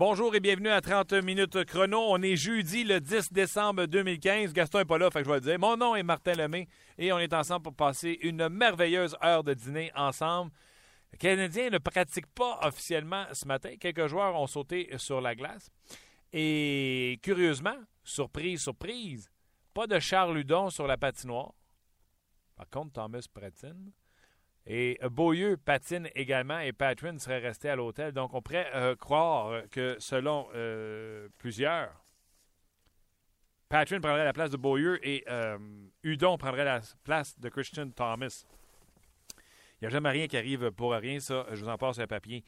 [0.00, 1.98] Bonjour et bienvenue à 30 minutes chrono.
[2.08, 4.54] On est jeudi le 10 décembre 2015.
[4.54, 5.58] Gaston n'est pas là, fait que je vais le dire.
[5.58, 9.52] Mon nom est Martin Lemay et on est ensemble pour passer une merveilleuse heure de
[9.52, 10.52] dîner ensemble.
[11.12, 13.74] Le Canadien ne pratique pas officiellement ce matin.
[13.78, 15.68] Quelques joueurs ont sauté sur la glace.
[16.32, 19.30] Et curieusement, surprise, surprise,
[19.74, 21.52] pas de Charles Ludon sur la patinoire.
[22.56, 23.76] Par contre, Thomas Prettin.
[24.72, 28.12] Et Beaulieu patine également et Patrick serait resté à l'hôtel.
[28.12, 31.90] Donc, on pourrait euh, croire que selon euh, plusieurs,
[33.68, 35.58] Patrick prendrait la place de Beaulieu et euh,
[36.04, 38.44] Udon prendrait la place de Christian Thomas.
[39.36, 41.46] Il n'y a jamais rien qui arrive pour rien, ça.
[41.50, 42.44] Je vous en passe un papier.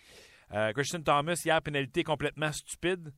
[0.74, 3.12] Christian Thomas, hier, pénalité complètement stupide.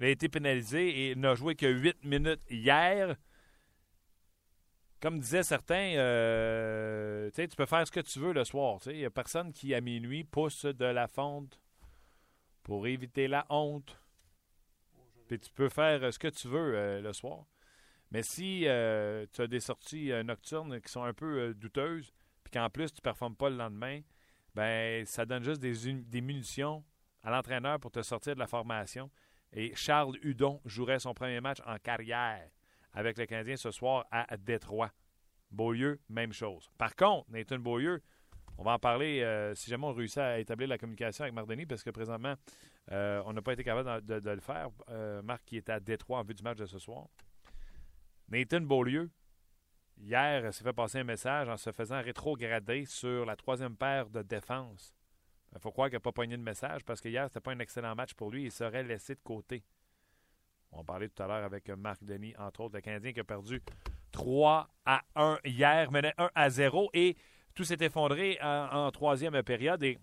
[0.00, 3.14] Il a été pénalisé et n'a joué que 8 minutes hier
[5.06, 8.80] comme disaient certains, euh, tu peux faire ce que tu veux le soir.
[8.86, 11.60] Il n'y a personne qui, à minuit, pousse de la fonte
[12.64, 14.00] pour éviter la honte.
[15.28, 17.44] Puis tu peux faire ce que tu veux euh, le soir.
[18.10, 22.68] Mais si euh, tu as des sorties nocturnes qui sont un peu douteuses, puis qu'en
[22.68, 24.00] plus tu ne performes pas le lendemain,
[24.56, 26.82] ben ça donne juste des, des munitions
[27.22, 29.08] à l'entraîneur pour te sortir de la formation.
[29.52, 32.48] Et Charles Hudon jouerait son premier match en carrière
[32.96, 34.90] avec le Canadien ce soir à Détroit.
[35.52, 36.68] Beaulieu, même chose.
[36.76, 38.02] Par contre, Nathan Beaulieu,
[38.58, 41.46] on va en parler euh, si jamais on réussit à établir la communication avec Marc
[41.46, 42.34] Denis, parce que présentement,
[42.90, 44.70] euh, on n'a pas été capable de, le faire.
[44.88, 47.06] Euh, Marc qui est à Détroit en vue du match de ce soir.
[48.28, 49.10] Nathan Beaulieu,
[49.98, 54.22] hier, s'est fait passer un message en se faisant rétrograder sur la troisième paire de
[54.22, 54.96] défense.
[55.54, 57.52] Il faut croire qu'il n'a pas pogné de message parce que hier, ce n'était pas
[57.52, 58.44] un excellent match pour lui.
[58.44, 59.62] Il serait laissé de côté.
[60.72, 63.62] On parlait tout à l'heure avec Marc Denis, entre autres, le Canadien qui a perdu
[64.12, 67.16] 3 à 1 hier, menait 1 à 0 et
[67.54, 69.82] tout s'est effondré en, troisième période.
[69.82, 69.98] Et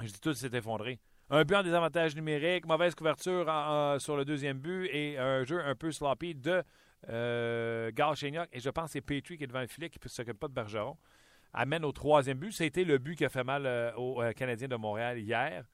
[0.00, 0.98] je dis tout s'est effondré.
[1.30, 3.44] Un but en désavantage numérique, mauvaise couverture
[3.98, 6.62] sur le deuxième but et un jeu un peu sloppy de
[7.08, 7.90] euh,
[8.52, 10.48] Et je pense que c'est Petrie qui est devant le filet qui ne s'occupe pas
[10.48, 10.96] de Bergeron.
[11.52, 12.52] Amène au troisième but.
[12.52, 15.64] C'était le but qui a fait mal euh, aux euh, Canadiens de Montréal hier.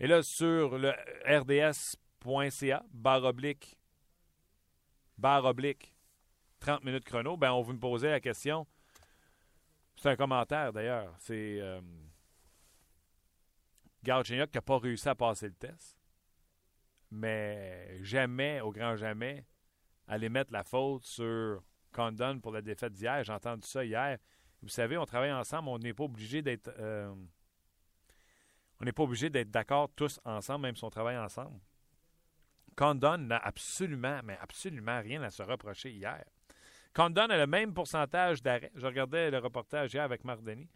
[0.00, 0.92] Et là, sur le
[1.26, 3.78] RDS .ca, barre oblique,
[5.16, 5.94] barre oblique,
[6.60, 8.66] 30 minutes chrono, ben on vous me posait la question.
[9.96, 11.14] C'est un commentaire d'ailleurs.
[11.18, 11.80] C'est euh,
[14.02, 15.96] qui n'a pas réussi à passer le test.
[17.10, 19.46] Mais jamais, au grand jamais,
[20.06, 21.62] aller mettre la faute sur
[21.92, 23.24] Condon pour la défaite d'hier.
[23.24, 24.18] J'ai entendu ça hier.
[24.62, 26.70] Vous savez, on travaille ensemble, on n'est pas obligé d'être.
[26.78, 27.14] Euh,
[28.80, 31.58] on n'est pas obligé d'être d'accord tous ensemble, même si on travaille ensemble.
[32.78, 36.24] Condon n'a absolument, mais absolument rien à se reprocher hier.
[36.94, 38.70] Condon a le même pourcentage d'arrêt.
[38.76, 40.70] Je regardais le reportage hier avec Marc Denis.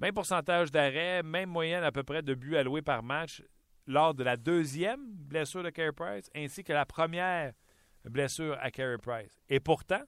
[0.00, 3.40] Même pourcentage d'arrêt, même moyenne à peu près de buts alloués par match
[3.86, 7.52] lors de la deuxième blessure de Carey Price ainsi que la première
[8.04, 9.40] blessure à Carey Price.
[9.48, 10.02] Et pourtant,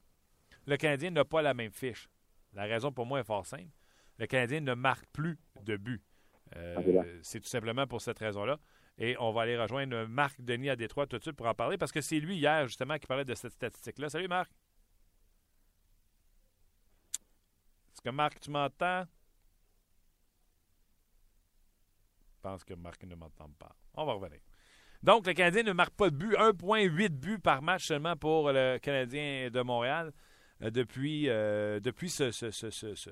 [0.66, 2.08] le Canadien n'a pas la même fiche.
[2.54, 3.70] La raison pour moi est fort simple.
[4.18, 6.02] Le Canadien ne marque plus de buts.
[6.56, 8.58] Euh, c'est tout simplement pour cette raison-là.
[8.98, 11.76] Et on va aller rejoindre Marc Denis à Détroit tout de suite pour en parler
[11.76, 14.08] parce que c'est lui hier justement qui parlait de cette statistique-là.
[14.08, 14.50] Salut Marc.
[17.92, 19.04] Est-ce que Marc, tu m'entends?
[22.30, 23.74] Je pense que Marc ne m'entend pas.
[23.94, 24.40] On va revenir.
[25.02, 26.34] Donc, le Canadien ne marque pas de but.
[26.34, 30.12] 1,8 buts par match seulement pour le Canadien de Montréal
[30.62, 33.10] euh, depuis, euh, depuis ce, euh,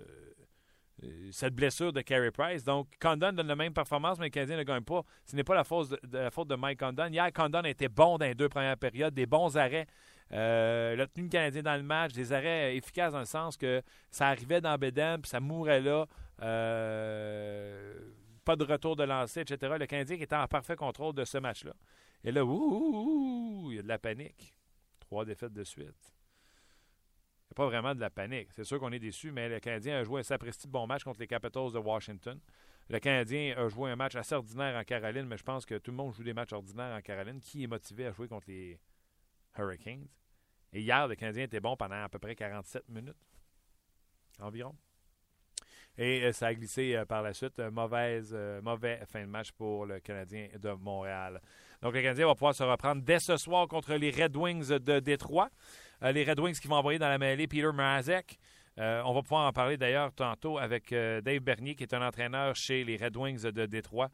[1.30, 2.64] cette blessure de Carey Price.
[2.64, 5.02] Donc, Condon donne la même performance, mais le Canadien ne gagne pas.
[5.24, 7.06] Ce n'est pas la faute de, Mike Condon.
[7.06, 9.86] Hier, Condon était bon dans les deux premières périodes, des bons arrêts.
[10.32, 13.82] Euh, a tenu le Canadien dans le match, des arrêts efficaces dans le sens que
[14.10, 16.06] ça arrivait dans Bédem, puis ça mourait là.
[16.42, 17.94] Euh,
[18.44, 19.74] pas de retour de lancer, etc.
[19.78, 21.72] Le Canadien qui était en parfait contrôle de ce match-là.
[22.24, 24.54] Et là, ouh, il y a de la panique.
[25.00, 26.14] Trois défaites de suite
[27.54, 28.48] pas vraiment de la panique.
[28.52, 31.20] C'est sûr qu'on est déçu, mais le Canadien a joué un sapristi bon match contre
[31.20, 32.38] les Capitals de Washington.
[32.88, 35.90] Le Canadien a joué un match assez ordinaire en Caroline, mais je pense que tout
[35.90, 37.40] le monde joue des matchs ordinaires en Caroline.
[37.40, 38.78] Qui est motivé à jouer contre les
[39.56, 40.06] Hurricanes?
[40.72, 43.16] Et hier, le Canadien était bon pendant à peu près 47 minutes
[44.40, 44.74] environ.
[45.96, 47.58] Et euh, ça a glissé euh, par la suite.
[47.58, 51.40] Mauvaise, euh, mauvais fin de match pour le Canadien de Montréal.
[51.80, 54.98] Donc, le Canadien va pouvoir se reprendre dès ce soir contre les Red Wings de
[54.98, 55.50] Détroit.
[56.12, 58.38] Les Red Wings qui vont envoyer dans la mêlée Peter Mrazek.
[58.76, 62.84] on va pouvoir en parler d'ailleurs tantôt avec Dave Bernier, qui est un entraîneur chez
[62.84, 64.10] les Red Wings de Détroit.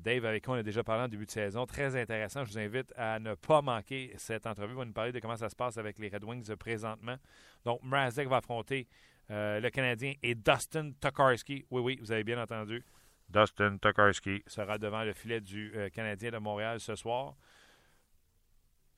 [0.00, 1.66] Dave, avec qui on a déjà parlé en début de saison.
[1.66, 2.44] Très intéressant.
[2.44, 4.74] Je vous invite à ne pas manquer cette entrevue.
[4.74, 7.16] On va nous parler de comment ça se passe avec les Red Wings présentement.
[7.64, 8.86] Donc, Mrazek va affronter
[9.30, 11.64] euh, le Canadien et Dustin Tokarski.
[11.70, 12.84] Oui, oui, vous avez bien entendu.
[13.28, 17.34] Dustin Tokarski sera devant le filet du euh, Canadien de Montréal ce soir.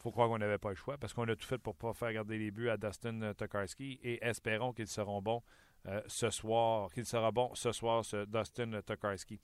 [0.04, 1.94] Faut croire qu'on n'avait pas le choix parce qu'on a tout fait pour ne pas
[1.94, 5.42] faire garder les buts à Dustin Tokarski et espérons qu'ils seront bons
[5.86, 9.40] euh, ce soir, qu'il sera bon ce soir, ce Dustin Tokarski.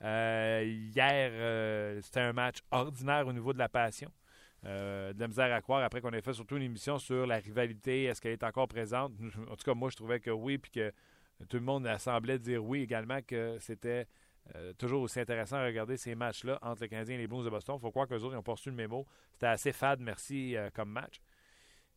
[0.00, 4.10] hier, c'était un match ordinaire au niveau de la passion.
[4.66, 7.36] Euh, de la misère à croire après qu'on ait fait surtout une émission sur la
[7.36, 9.12] rivalité, est-ce qu'elle est encore présente?
[9.50, 10.92] En tout cas, moi, je trouvais que oui, puis que
[11.48, 14.06] tout le monde semblait dire oui également, que c'était
[14.54, 17.50] euh, toujours aussi intéressant à regarder ces matchs-là entre les Canadiens et les Blues de
[17.50, 17.76] Boston.
[17.78, 19.06] Il faut croire qu'eux autres, ils ont poursuivi le mémo.
[19.32, 21.20] C'était assez fade, merci, euh, comme match.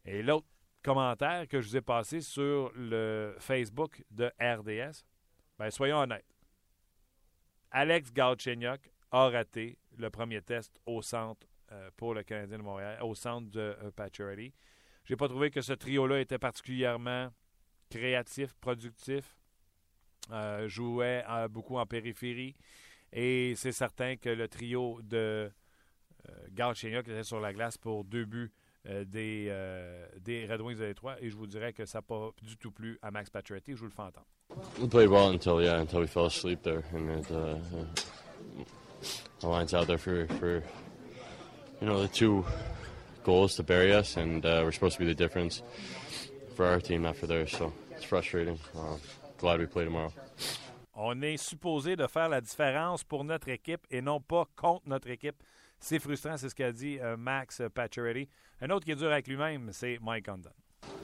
[0.06, 0.48] Et l'autre
[0.82, 5.04] commentaire que je vous ai passé sur le Facebook de RDS,
[5.60, 6.26] ben, soyons honnêtes.
[7.72, 12.98] Alex Galchenyuk a raté le premier test au centre euh, pour le Canadien de Montréal
[13.02, 14.50] au centre de euh, Je
[15.04, 17.30] J'ai pas trouvé que ce trio-là était particulièrement
[17.90, 19.37] créatif, productif.
[20.32, 22.56] Euh, jouait beaucoup en périphérie.
[23.14, 25.50] Et c'est certain que le trio de
[26.30, 28.52] euh, qui était sur la glace pour deux buts
[28.86, 29.54] des,
[30.22, 31.16] des Red Wings de Détroit.
[31.22, 33.74] Et je vous dirais que ça n'a pas du tout plu à Max Pacioretty.
[33.74, 34.28] Je vous le fais entendre.
[34.80, 37.58] We played well until yeah until we fell asleep there and it, uh,
[39.42, 40.64] the lines out there for for
[41.82, 42.46] you know, the two
[43.24, 45.62] goals to bury us, and uh, we're supposed to be the difference
[46.56, 47.52] for our team, not for theirs.
[47.52, 48.58] So it's frustrating.
[48.76, 48.98] Uh,
[49.38, 50.12] glad we play tomorrow.
[50.94, 55.10] On est supposé de faire la différence pour notre équipe et non pas contre notre
[55.10, 55.44] équipe.
[55.80, 58.28] C'est frustrant, c'est ce qu'a dit uh, Max Pacioretty.
[58.62, 60.50] Un autre qui est dur avec lui-même, c'est Mike Condon.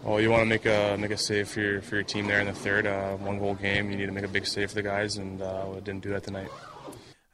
[0.03, 2.41] Well, you want to make a make a save for your for your team there
[2.41, 2.85] in the third.
[2.85, 5.41] Uh, one goal game, you need to make a big save for the guys, and
[5.41, 6.49] uh, we didn't do that tonight.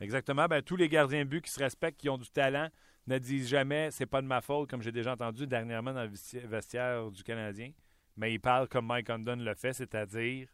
[0.02, 0.48] Exactement.
[0.48, 2.69] Ben, tous les gardiens de but qui se respectent, qui ont du talent,
[3.07, 6.48] ne disent jamais c'est pas de ma faute, comme j'ai déjà entendu dernièrement dans le
[6.48, 7.72] vestiaire du Canadien.
[8.18, 10.48] Mais ils parlent comme Mike Condon le fait, c'est-à-dire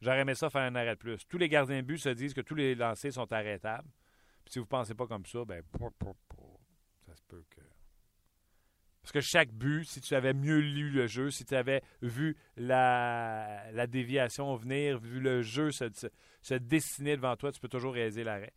[0.00, 1.26] j'aurais aimé ça faire un arrêt de plus.
[1.26, 3.88] Tous les gardiens de but se disent que tous les lancers sont arrêtables.
[4.44, 5.62] Puis si vous ne pensez pas comme ça, ben
[7.06, 7.60] ça se peut que.
[9.02, 12.36] Parce que chaque but, si tu avais mieux lu le jeu, si tu avais vu
[12.56, 15.84] la, déviation venir, vu le jeu se,
[16.42, 18.52] se, dessiner devant toi, tu peux toujours réaliser l'arrêt.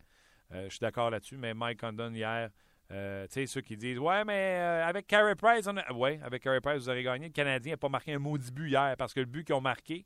[0.52, 2.50] Euh, je suis d'accord là-dessus, mais Mike Condon hier
[2.92, 5.92] euh, tu sais, ceux qui disent Ouais, mais euh, avec Carey Price, on a...
[5.92, 7.26] ouais, avec Carey Price, vous aurez gagné.
[7.26, 9.60] Le Canadien n'a pas marqué un maudit but hier parce que le but qu'ils ont
[9.60, 10.04] marqué,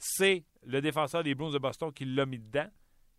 [0.00, 2.68] c'est le défenseur des Blues de Boston qui l'a mis dedans.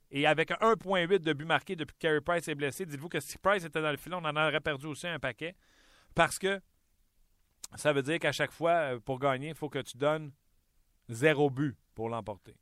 [0.09, 3.37] Et avec 1,8 de but marqué depuis que Carey Price est blessé, dites-vous que si
[3.37, 5.55] Price était dans le filet, on en aurait perdu aussi un paquet.
[6.15, 6.59] Parce que
[7.75, 10.33] ça veut dire qu'à chaque fois, euh, pour gagner, il faut que tu donnes
[11.07, 12.57] zéro but pour l'emporter.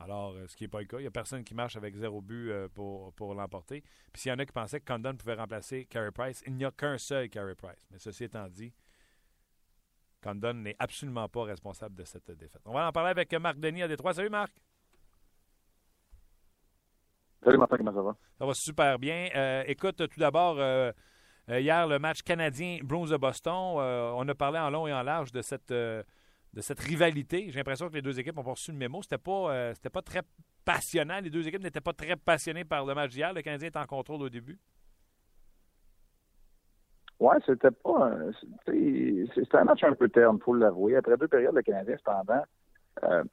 [0.00, 0.98] Alors, euh, ce qui n'est pas le cas.
[0.98, 3.82] Il n'y a personne qui marche avec zéro but euh, pour, pour l'emporter.
[4.12, 6.64] Puis s'il y en a qui pensaient que Condon pouvait remplacer Carey Price, il n'y
[6.64, 7.86] a qu'un seul Carey Price.
[7.90, 8.72] Mais ceci étant dit,
[10.24, 12.62] Condon n'est absolument pas responsable de cette défaite.
[12.64, 14.14] On va en parler avec Marc Denis à Détroit.
[14.14, 14.52] Salut Marc.
[17.42, 18.16] Salut Martin, comment ça va?
[18.38, 19.28] Ça va super bien.
[19.34, 20.56] Euh, écoute, tout d'abord,
[21.48, 25.30] hier, le match canadien Bruins de Boston, on a parlé en long et en large
[25.30, 25.72] de cette
[26.54, 27.46] de cette rivalité.
[27.50, 29.02] J'ai l'impression que les deux équipes ont reçu le mémo.
[29.02, 30.22] C'était pas, euh, c'était pas très
[30.64, 31.20] passionnant.
[31.20, 33.32] Les deux équipes n'étaient pas très passionnées par le match d'hier.
[33.32, 34.58] Le Canadien est en contrôle au début.
[37.24, 38.12] Ouais, c'était pas.
[38.66, 40.96] C'était un match un peu terne, faut l'avouer.
[40.96, 42.42] Après deux périodes, le Canadien, cependant,
[43.02, 43.24] euh,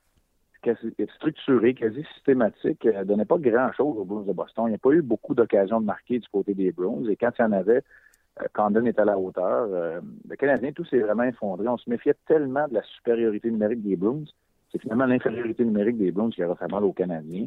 [1.16, 4.66] structuré, quasi systématique, ne euh, donnait pas grand-chose aux Bruins de Boston.
[4.68, 7.06] Il n'y a pas eu beaucoup d'occasions de marquer du côté des Bruins.
[7.10, 7.84] Et quand il y en avait,
[8.42, 9.68] euh, Condon est à la hauteur.
[9.72, 11.68] Euh, le Canadien, tout s'est vraiment effondré.
[11.68, 14.24] On se méfiait tellement de la supériorité numérique des Bruins.
[14.72, 17.46] C'est finalement l'infériorité numérique des Bruins qui a fait mal aux Canadiens.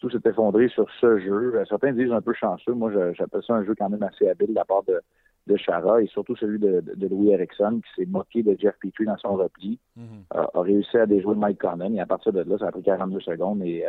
[0.00, 1.56] Tout s'est effondré sur ce jeu.
[1.56, 2.72] Euh, certains disent un peu chanceux.
[2.72, 5.00] Moi, j'appelle ça un jeu quand même assez habile de la part de,
[5.46, 9.16] de Chara et surtout celui de, Louis Erickson qui s'est moqué de Jeff Petrie dans
[9.16, 9.78] son repli.
[9.98, 10.36] Mm-hmm.
[10.54, 13.20] a, réussi à déjouer Mike Condon et à partir de là, ça a pris 42
[13.20, 13.84] secondes et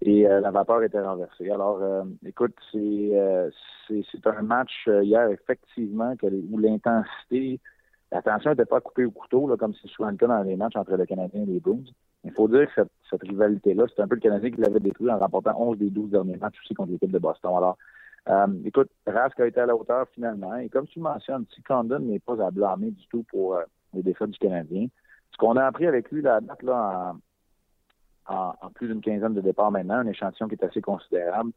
[0.00, 1.50] et euh, la vapeur était renversée.
[1.50, 3.50] Alors, euh, écoute, c'est euh,
[3.88, 7.60] c'est un match hier effectivement où l'intensité
[8.10, 10.76] L'attention n'était pas coupée au couteau, là, comme c'est souvent le cas dans les matchs
[10.76, 11.84] entre le Canadien et les Bruins.
[12.24, 15.10] Il faut dire que cette, cette rivalité-là, c'est un peu le Canadien qui l'avait détruit
[15.10, 17.52] en remportant 11 des 12 derniers matchs aussi contre l'équipe de Boston.
[17.54, 17.76] Alors,
[18.28, 20.56] euh, écoute, Rask a été à la hauteur finalement.
[20.56, 23.62] Et comme tu mentionnes, si Condon n'est pas à blâmer du tout pour euh,
[23.94, 24.88] les défaites du Canadien,
[25.30, 27.14] ce qu'on a appris avec lui, la date, là,
[28.26, 31.52] en, en, plus d'une quinzaine de départs maintenant, un échantillon qui est assez considérable,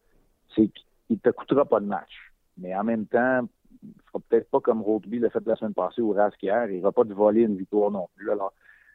[0.56, 2.32] c'est qu'il ne te coûtera pas de match.
[2.58, 3.48] Mais en même temps,
[3.84, 6.70] il ne fera peut-être pas comme Rugby l'a fait la semaine passée ou Rask hier.
[6.70, 8.30] Il ne va pas te voler une victoire non plus.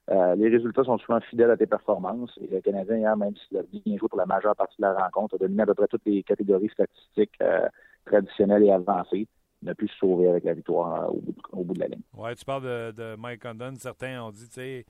[0.08, 2.38] Euh, les résultats sont souvent fidèles à tes performances.
[2.40, 4.94] Et le Canadien, hier, même s'il a bien joué pour la majeure partie de la
[4.94, 7.68] rencontre, a dominé à peu près toutes les catégories statistiques euh,
[8.04, 9.26] traditionnelles et avancées,
[9.62, 11.18] n'a pu se sauver avec la victoire euh,
[11.52, 12.02] au, bout de, la ligne.
[12.14, 13.75] Oui, tu parles de, Mike Condon.
[13.78, 14.86] Certains ont dit, tu sais,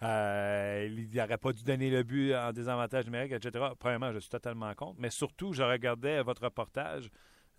[0.00, 3.66] il n'aurait pas dû donner le but en désavantage numérique, etc.
[3.78, 4.96] Premièrement, je suis totalement contre.
[4.98, 7.10] Mais surtout, je regardais votre reportage,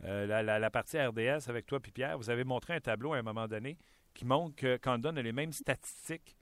[0.04, 2.18] la, la, la, partie RDS avec toi et Pierre.
[2.18, 3.78] Vous avez montré un tableau à un moment donné
[4.14, 6.38] qui montre que Condon a les mêmes statistiques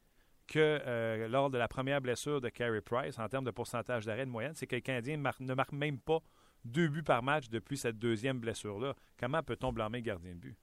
[0.47, 4.25] que euh, lors de la première blessure de Carey Price en termes de pourcentage d'arrêt
[4.25, 4.53] de moyenne.
[4.55, 6.19] C'est que le Canadien ne marque même pas
[6.63, 8.93] deux buts par match depuis cette deuxième blessure-là.
[9.19, 10.57] Comment peut-on blâmer le gardien de but?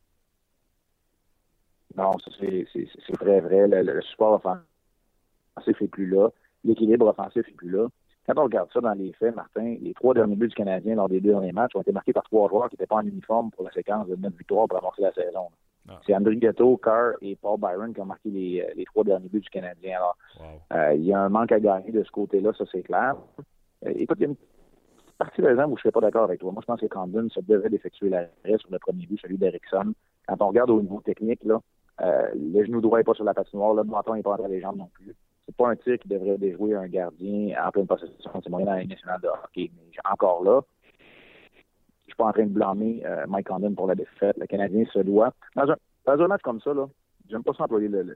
[1.96, 2.66] Non, c'est
[3.14, 3.68] très vrai.
[3.68, 6.28] Le, support offensif n'est plus là.
[6.64, 7.86] L'équilibre offensif n'est plus là.
[8.26, 11.08] Quand on regarde ça dans les faits, Martin, les trois derniers buts du Canadien lors
[11.08, 13.50] des deux derniers matchs ont été marqués par trois joueurs qui n'étaient pas en uniforme
[13.50, 15.48] pour la séquence de notre victoire pour amorcer la saison.
[15.88, 16.00] Ah.
[16.06, 19.40] C'est André Gatto, Carr et Paul Byron qui ont marqué les, les trois derniers buts
[19.40, 19.96] du Canadien.
[19.96, 20.76] Alors, wow.
[20.76, 23.16] euh, il y a un manque à gagner de ce côté-là, ça c'est clair.
[23.84, 24.36] Euh, écoute, il y a une
[25.18, 26.52] partie de l'exemple où je ne serais pas d'accord avec toi.
[26.52, 29.92] Moi, je pense que Camden se devait d'effectuer l'arrêt sur le premier but, celui d'Erickson.
[30.28, 31.60] Quand on regarde au niveau technique, là,
[32.00, 34.60] euh, le genou droit n'est pas sur la patinoire, le menton n'est pas entre les
[34.60, 35.14] jambes non plus.
[35.46, 38.30] C'est pas un tir qui devrait déjouer un gardien en pleine possession.
[38.42, 39.70] C'est moyen dans la nationale de hockey.
[39.76, 40.60] Mais encore là,
[42.22, 44.36] pas en train de blâmer euh, Mike Condon pour la défaite.
[44.38, 45.34] Le Canadien se doit.
[45.56, 45.76] Dans un,
[46.06, 46.88] dans un match comme ça, là,
[47.28, 48.14] j'aime pas ça employer le, le,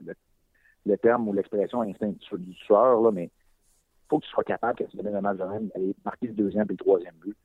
[0.85, 4.79] le, terme ou l'expression instinct du tueur, là, mais il faut que tu sois capable,
[4.79, 7.35] quand tu donnes un match de même, d'aller marquer le deuxième et le troisième but,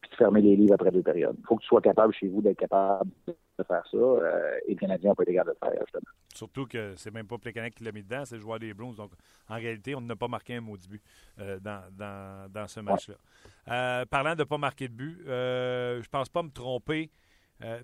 [0.00, 1.36] puis de fermer les livres après deux périodes.
[1.38, 3.10] Il faut que tu sois capable chez vous d'être capable
[3.58, 6.12] de faire ça, euh, et le Canadien n'a pas été de le faire, justement.
[6.34, 8.92] Surtout que c'est même pas Plekanec qui l'a mis dedans, c'est le joueur des Bruins.
[8.92, 9.12] Donc,
[9.48, 11.02] en réalité, on n'a pas marqué un mot de but
[11.40, 13.14] euh, dans, dans, dans, ce match-là.
[13.14, 13.72] Ouais.
[13.72, 17.10] Euh, parlant de ne pas marquer de but, euh, je pense pas me tromper.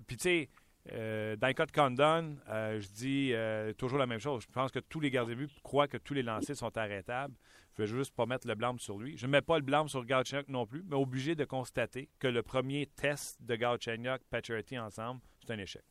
[0.07, 0.49] Puis, tu sais,
[0.93, 4.43] euh, dans le cas de Condon, euh, je dis euh, toujours la même chose.
[4.43, 7.33] Je pense que tous les gardiens de but croient que tous les lancers sont arrêtables.
[7.77, 9.17] Je ne veux juste pas mettre le blâme sur lui.
[9.17, 12.27] Je ne mets pas le blâme sur Galchenyuk non plus, mais obligé de constater que
[12.27, 15.83] le premier test de Galchenyuk, Pacioretty ensemble, c'est un échec.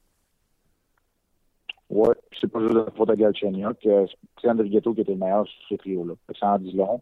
[1.91, 3.77] Oui, c'est pas juste la faute de Galchenyuk.
[3.83, 6.15] C'est André Ghetto qui était le meilleur sur ce trio-là.
[6.39, 7.01] Ça en dit long.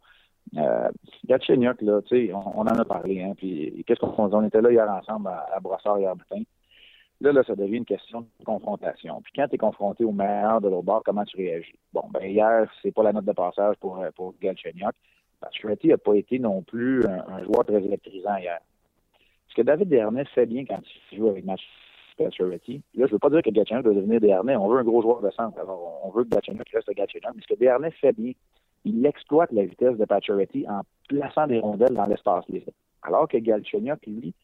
[0.57, 0.91] Euh,
[1.25, 4.61] Galchenyuk, là, tu sais, on, on, en a parlé, hein, puis qu'est-ce qu'on On était
[4.61, 6.43] là hier ensemble à, à Brossard hier matin.
[7.21, 9.21] Là, là, ça devient une question de confrontation.
[9.23, 11.79] Puis quand tu es confronté au meilleur de l'autre bord, comment tu réagis?
[11.93, 14.95] Bon, ben hier, c'est pas la note de passage pour, pour Galchenyuk.
[15.41, 18.59] Parce que Retty n'a pas été non plus un, joueur très électrisant hier.
[19.49, 20.81] Ce que David Dernay fait bien quand
[21.11, 21.45] il joue avec
[22.25, 24.57] Là, je veux pas dire que Galchenyuk doit devenir Dernay.
[24.57, 25.59] On veut un gros joueur de centre.
[25.59, 27.35] Alors, on veut que Galchenyuk reste Galchenyuk.
[27.35, 28.33] Mais ce que Dernay fait bien,
[28.85, 32.73] il exploite la vitesse de Pacioretty en plaçant des rondelles dans l'espace libre.
[33.02, 34.35] Alors que Galchenyuk, lui,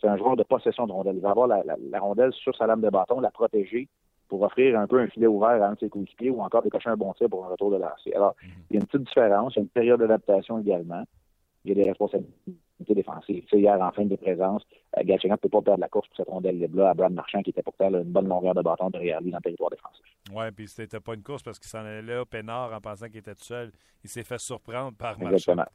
[0.00, 1.16] c'est un joueur de possession de rondelle.
[1.16, 3.88] Il va avoir la, la, la, rondelle sur sa lame de bâton, la protéger
[4.28, 6.90] pour offrir un peu un filet ouvert à un de ses coéquipiers ou encore décocher
[6.90, 8.12] un bon tir pour un retour de lancer.
[8.12, 8.64] Alors, mm -hmm.
[8.70, 11.04] il y a une petite différence, il y a une période d'adaptation également.
[11.64, 12.52] Il y a des responsabilités
[12.86, 13.44] défensives.
[13.44, 14.62] Tu sais, hier, en fin de présence,
[14.96, 17.50] euh, ne peut pas perdre la course pour cette rondelle là à Brad Marchand, qui
[17.50, 20.04] était pourtant là, une bonne longueur de bâton derrière lui dans le territoire défensif.
[20.32, 23.18] Oui, puis c'était pas une course parce qu'il s'en allait là, peinard, en pensant qu'il
[23.18, 23.72] était tout seul.
[24.04, 25.32] Il s'est fait surprendre par Marchand.
[25.32, 25.66] Exactement.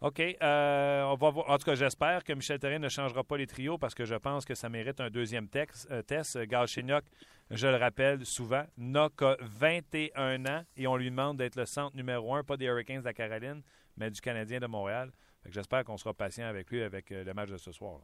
[0.00, 0.20] OK.
[0.20, 1.50] Euh, on va voir.
[1.50, 4.14] En tout cas, j'espère que Michel Therrien ne changera pas les trios parce que je
[4.14, 6.38] pense que ça mérite un deuxième texte, euh, test.
[6.38, 7.04] Galchenyuk,
[7.50, 11.96] je le rappelle souvent, n'a que 21 ans et on lui demande d'être le centre
[11.96, 13.62] numéro un, pas des Hurricanes de la Caroline,
[13.98, 15.10] mais du Canadien de Montréal.
[15.46, 18.00] J'espère qu'on sera patient avec lui avec euh, le match de ce soir.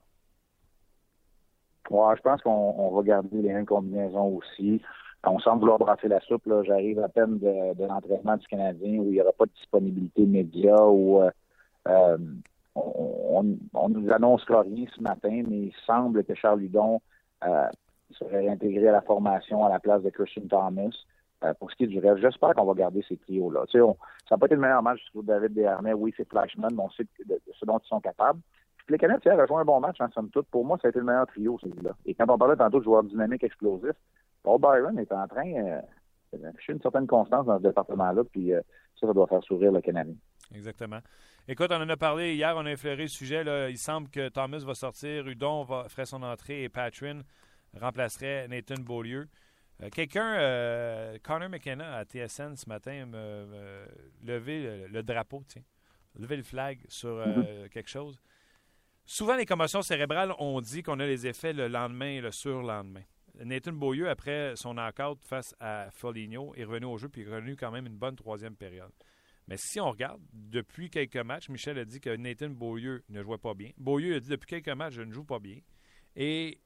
[1.90, 4.80] Ouais, je pense qu'on va garder les mêmes combinaisons aussi.
[5.26, 6.48] On semble vouloir brasser la soupe.
[6.64, 10.76] J'arrive à peine de, l'entraînement du Canadien où il n'y aura pas de disponibilité média
[10.86, 11.22] ou
[11.88, 12.18] euh,
[12.74, 17.00] on, on, nous annonce rien ce matin, mais il semble que Charles Hudon
[17.44, 17.66] euh,
[18.12, 20.90] serait intégré à la formation à la place de Christian Thomas.
[21.44, 23.64] Euh, pour ce qui est du rêve, j'espère qu'on va garder ces trios-là.
[23.68, 23.84] Tu sais,
[24.28, 25.92] ça n'a pas été le meilleur match sur David Desharnais.
[25.92, 28.40] Oui, c'est Flashman, mais on sait de, de, ce dont ils sont capables.
[28.78, 30.46] Puis les Canadiens ont joué un bon match en somme toute.
[30.48, 31.96] Pour moi, ça a été le meilleur trio, celui-là.
[32.06, 33.96] Et quand on parlait tantôt de joueurs dynamiques explosifs,
[34.42, 35.80] Paul Byron est en train euh,
[36.32, 38.60] d'afficher une certaine constance dans ce département-là, puis euh,
[38.98, 40.14] ça, ça doit faire sourire le Canadien.
[40.54, 41.00] Exactement.
[41.46, 43.44] Écoute, on en a parlé hier, on a effleuré le sujet.
[43.44, 43.68] Là.
[43.68, 47.20] Il semble que Thomas va sortir, Udon va, ferait son entrée et Patrin
[47.78, 49.26] remplacerait Nathan Beaulieu.
[49.82, 53.86] Euh, quelqu'un, euh, Connor McKenna à TSN ce matin, me,
[54.22, 55.64] levé le, drapeau, tiens,
[56.14, 57.68] levé le flag sur mm-hmm.
[57.70, 58.20] quelque chose.
[59.06, 63.02] Souvent, les commotions cérébrales, on dit qu'on a les effets le lendemain et le surlendemain.
[63.42, 67.56] Nathan Beaulieu, après son knockout face à Foligno, est revenu au jeu puis est revenu
[67.56, 68.92] quand même une bonne troisième période.
[69.48, 73.38] Mais si on regarde, depuis quelques matchs, Michel a dit que Nathan Beaulieu ne jouait
[73.38, 73.70] pas bien.
[73.76, 75.58] Beaulieu a dit depuis quelques matchs, je ne joue pas bien.
[76.16, 76.60] Et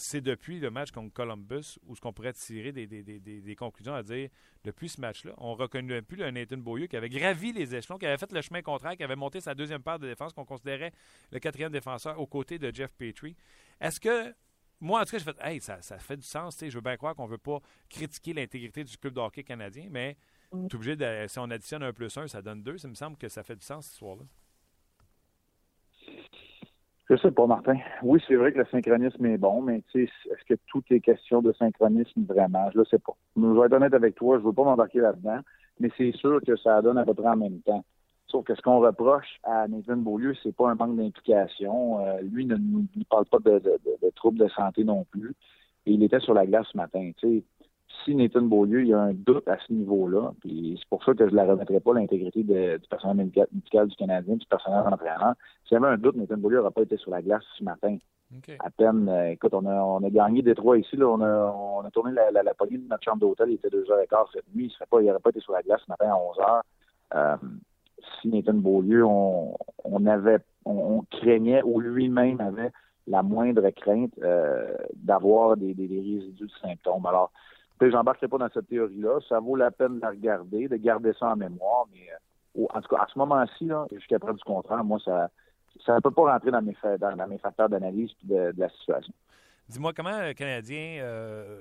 [0.00, 4.28] c'est depuis le match contre Columbus où ce qu'on pourrait tirer des, conclusions à dire
[4.64, 7.98] depuis ce match-là, on ne reconnaît plus le Nathan Beaulieu qui avait gravi les échelons,
[7.98, 10.44] qui avait fait le chemin contraire, qui avait monté sa deuxième paire de défense, qu'on
[10.44, 10.92] considérait
[11.30, 13.36] le quatrième défenseur aux côtés de Jeff Petrie.
[13.80, 14.34] Est-ce que
[14.80, 16.58] moi, en tout cas, je fais hey, ça, ça fait du sens.
[16.60, 19.88] Je veux bien croire qu'on ne veut pas critiquer l'intégrité du club de hockey canadien,
[19.90, 20.16] mais
[20.52, 20.66] mm.
[20.72, 22.78] obligé de, si on additionne un plus un, ça donne deux.
[22.78, 24.24] Ça me semble que ça fait du sens ce soir-là.
[27.10, 27.74] Je sais pas, Martin.
[28.04, 31.52] Oui, c'est vrai que le synchronisme est bon, mais est-ce que tout est question de
[31.54, 32.70] synchronisme vraiment?
[32.72, 33.16] Je ne sais pas.
[33.36, 35.40] Je vais être honnête avec toi, je veux pas m'embarquer là-dedans,
[35.80, 37.84] mais c'est sûr que ça donne à peu près en même temps.
[38.28, 41.98] Sauf que ce qu'on reproche à Nathan Beaulieu, c'est pas un manque d'implication.
[42.06, 43.60] Euh, lui ne nous parle pas de,
[44.14, 45.34] troubles de santé non plus.
[45.86, 47.10] Et il était sur la glace ce matin.
[48.04, 51.12] Si Nathan Beaulieu, il y a un doute à ce niveau-là, puis c'est pour ça
[51.14, 55.34] que je ne la remettrai pas l'intégrité du personnel médical, du Canadien, du personnel d'entraînement.
[55.66, 57.96] S'il y avait un doute, Nathan Beaulieu n'aurait pas été sur la glace ce matin.
[58.60, 61.80] À peine, euh, écoute, on a, on a gagné Détroit ici, là, on, a, on
[61.80, 64.72] a tourné la, la, la poignée de notre chambre d'hôtel, il était 2h15 cette nuit,
[64.80, 66.60] il n'aurait pas, été sur la glace ce matin à 11h.
[67.16, 67.36] Euh,
[68.20, 72.70] si Nathan Beaulieu, on, on avait, on, craignait ou lui-même avait
[73.06, 77.06] la moindre crainte euh, d'avoir des, des, résidus de symptômes.
[77.06, 77.32] Alors,
[77.88, 79.20] j'embarquerai pas dans cette théorie-là.
[79.28, 82.80] Ça vaut la peine de la regarder, de garder ça en mémoire, mais euh, en
[82.80, 85.30] tout cas, à ce moment-ci, jusqu'à près du contraire, moi, ça
[85.86, 89.12] ça ne peut pas rentrer dans mes, dans, mes facteurs d'analyse de, de, la situation.
[89.68, 91.60] Dis-moi, comment le Canadien, euh,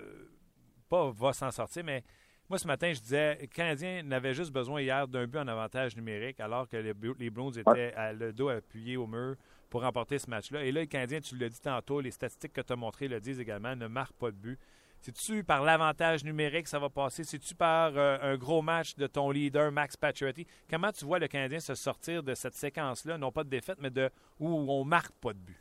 [0.89, 2.03] pas va s'en sortir, mais
[2.49, 5.95] moi, ce matin, je disais, le Canadien n'avait juste besoin hier d'un but en avantage
[5.95, 9.35] numérique, alors que les, les Browns étaient à, le dos appuyé au mur
[9.69, 10.63] pour remporter ce match-là.
[10.63, 13.19] Et là, le Canadien, tu l'as dit tantôt, les statistiques que tu as montrées le
[13.19, 14.59] disent également, ne marque pas de but.
[15.01, 17.23] C'est-tu par l'avantage numérique ça va passer?
[17.23, 20.45] C'est-tu par euh, un gros match de ton leader, Max Pacioretty?
[20.69, 23.89] Comment tu vois le Canadien se sortir de cette séquence-là, non pas de défaite, mais
[23.89, 24.09] de
[24.39, 25.59] où on marque pas de but?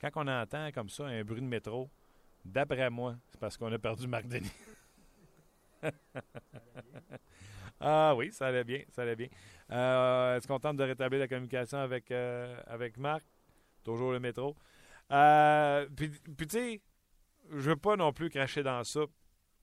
[0.00, 1.88] Quand on entend comme ça un bruit de métro,
[2.44, 4.52] D'après moi, c'est parce qu'on a perdu Marc Denis.
[7.80, 9.28] ah oui, ça allait bien, ça allait bien.
[9.70, 13.22] Euh, Est-ce qu'on tente de rétablir la communication avec, euh, avec Marc?
[13.84, 14.56] Toujours le métro.
[15.10, 16.82] Euh, puis, tu sais,
[17.50, 19.00] je veux pas non plus cracher dans ça.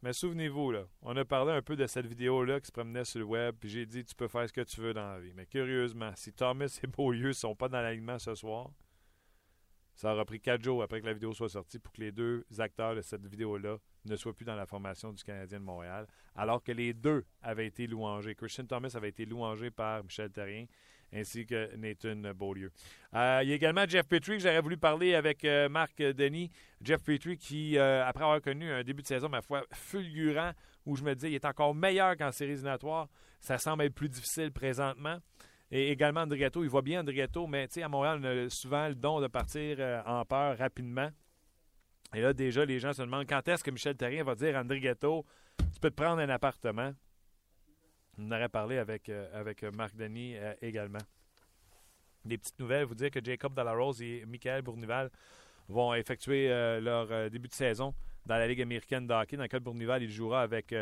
[0.02, 3.20] Mais souvenez-vous, là, on a parlé un peu de cette vidéo-là qui se promenait sur
[3.20, 5.34] le web, puis j'ai dit tu peux faire ce que tu veux dans la vie.
[5.34, 8.70] Mais curieusement, si Thomas et Beaulieu ne sont pas dans l'alignement ce soir,
[9.96, 12.46] ça aura pris quatre jours après que la vidéo soit sortie pour que les deux
[12.60, 16.06] acteurs de cette vidéo-là ne soient plus dans la formation du Canadien de Montréal,
[16.36, 18.36] alors que les deux avaient été louangés.
[18.36, 20.66] Christian Thomas avait été louangé par Michel Terrien
[21.14, 22.72] ainsi que Nathan Beaulieu.
[23.14, 26.52] Euh, il y a également Jeff Petrie que j'aurais voulu parler avec euh, Marc Denis.
[26.82, 30.52] Jeff Petrie qui, euh, après avoir connu un début de saison, ma foi, fulgurant,
[30.86, 33.08] où je me dis il est encore meilleur qu'en séries éliminatoires.
[33.40, 35.18] Ça semble être plus difficile présentement.
[35.72, 39.20] Et également Andrietto, il voit bien Andrietto, mais à Montréal, on a souvent le don
[39.20, 41.10] de partir en peur rapidement.
[42.14, 44.62] Et là, déjà, les gens se demandent quand est-ce que Michel Terrien va dire à
[44.62, 45.26] Andrietto,
[45.58, 46.94] tu peux te prendre un appartement?
[48.18, 51.00] On aurait parlé avec, euh, avec Marc Denis euh, également.
[52.24, 55.12] Des petites nouvelles, vous dire que Jacob Dallarose et Michael Bournival
[55.68, 56.48] vont effectuer
[56.82, 57.94] leur début de saison
[58.26, 59.38] dans la Ligue américaine de hockey.
[59.38, 60.74] Dans le cas de Bournival, il jouera avec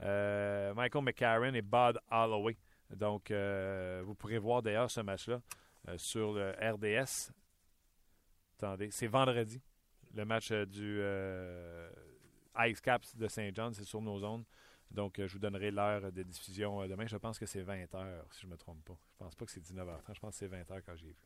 [0.00, 2.56] Michael McCarron et Bud Holloway.
[2.90, 5.40] Donc, euh, vous pourrez voir d'ailleurs ce match-là
[5.88, 7.32] euh, sur le RDS.
[8.58, 9.60] Attendez, c'est vendredi.
[10.14, 11.02] Le match euh, du
[12.68, 14.44] Ice Caps de Saint John, c'est sur nos zones.
[14.90, 17.06] Donc, je vous donnerai l'heure de diffusion demain.
[17.06, 18.96] Je pense que c'est 20h, si je ne me trompe pas.
[19.12, 20.14] Je pense pas que c'est 19h30.
[20.14, 21.16] Je pense que c'est 20h quand j'ai vu.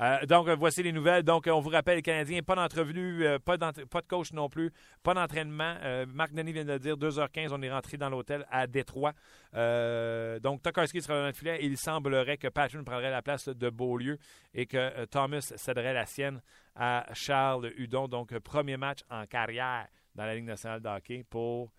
[0.00, 1.24] Euh, donc, voici les nouvelles.
[1.24, 5.12] Donc, on vous rappelle, les Canadiens, pas d'entrevue, euh, pas, de coach non plus, pas
[5.12, 5.74] d'entraînement.
[5.82, 9.12] Euh, Marc Denis vient de dire, 2h15, on est rentré dans l'hôtel à Détroit.
[9.52, 11.58] donc, Tokarski sera dans notre filet.
[11.62, 14.18] Il semblerait que Patrick prendrait la place de Beaulieu
[14.54, 16.40] et que Thomas céderait la sienne
[16.76, 18.06] à Charles Hudon.
[18.06, 21.72] Donc, premier match en carrière dans la Ligue nationale de hockey pour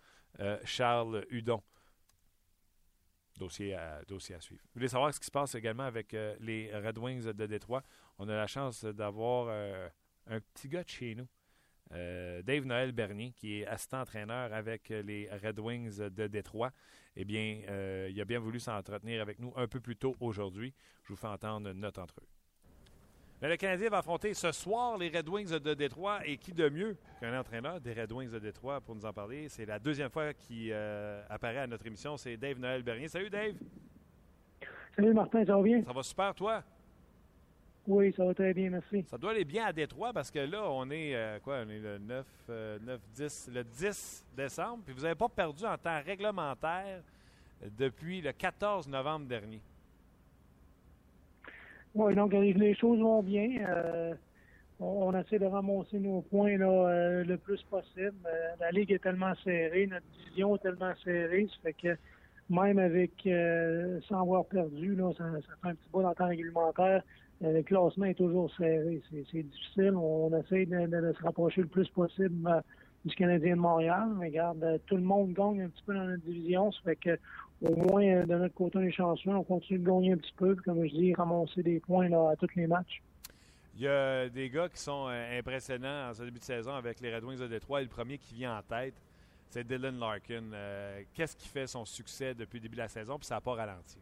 [0.64, 1.62] Charles Hudon.
[3.38, 4.62] Dossier à, dossier à suivre.
[4.64, 7.82] Vous voulez savoir ce qui se passe également avec les Red Wings de Détroit?
[8.20, 9.88] on a la chance d'avoir euh,
[10.26, 11.26] un petit gars de chez nous,
[11.92, 16.70] euh, Dave Noël Bernier, qui est assistant entraîneur avec les Red Wings de Détroit.
[17.16, 20.74] Eh bien, euh, il a bien voulu s'entretenir avec nous un peu plus tôt aujourd'hui.
[21.04, 22.39] Je vous fais entendre notre entrevue.
[23.40, 26.20] Mais le Canadien va affronter ce soir les Red Wings de Détroit.
[26.26, 29.48] Et qui de mieux qu'un entraîneur des Red Wings de Détroit pour nous en parler?
[29.48, 32.18] C'est la deuxième fois qu'il euh, apparaît à notre émission.
[32.18, 33.08] C'est Dave Noël Bernier.
[33.08, 33.54] Salut Dave.
[34.94, 35.82] Salut Martin, ça va bien?
[35.82, 36.62] Ça va super, toi?
[37.86, 39.04] Oui, ça va très bien, merci.
[39.08, 41.62] Ça doit aller bien à Détroit parce que là, on est euh, quoi?
[41.66, 42.26] On est le 9,
[42.82, 44.82] 9, 10, le 10 décembre.
[44.84, 47.02] Puis vous n'avez pas perdu en temps réglementaire
[47.78, 49.62] depuis le 14 novembre dernier.
[51.94, 53.48] Oui, donc les choses vont bien.
[53.68, 54.14] Euh,
[54.78, 58.14] on, essaie de ramasser nos points là, euh, le plus possible.
[58.26, 61.96] Euh, la ligue est tellement serrée, notre division est tellement serrée, ça fait que
[62.48, 63.12] même avec
[64.08, 65.24] sans avoir perdu, ça,
[65.62, 67.02] fait un petit bout dans le temps réglementaire.
[67.40, 69.00] Le classement est toujours serré.
[69.10, 69.94] C'est difficile.
[69.94, 72.62] On, essaie de, se rapprocher le plus possible
[73.04, 74.08] du Canadien de Montréal.
[74.18, 76.72] Mais regarde, tout le monde gagne un petit peu dans notre division.
[76.72, 77.18] Ça fait que
[77.62, 79.30] au moins, euh, de notre côté, on est chanceux.
[79.30, 82.36] On continue de gagner un petit peu, comme je dis, ramasser des points là, à
[82.36, 83.02] tous les matchs.
[83.76, 87.00] Il y a des gars qui sont euh, impressionnants en ce début de saison avec
[87.00, 87.82] les Red Wings de Détroit.
[87.82, 88.94] Le premier qui vient en tête,
[89.48, 90.52] c'est Dylan Larkin.
[90.52, 93.40] Euh, qu'est-ce qui fait son succès depuis le début de la saison, puis ça n'a
[93.40, 93.98] pas ralenti?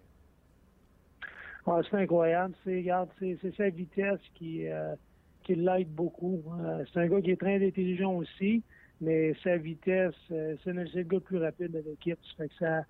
[1.91, 2.55] c'est incroyable.
[2.65, 4.65] C'est, sa vitesse qui,
[5.43, 6.43] qui l'aide beaucoup.
[6.91, 8.63] c'est un gars qui est très intelligent aussi,
[9.03, 12.19] mais sa vitesse, c'est, le gars le plus rapide de l'équipe.
[12.25, 12.85] Ça fait que ça,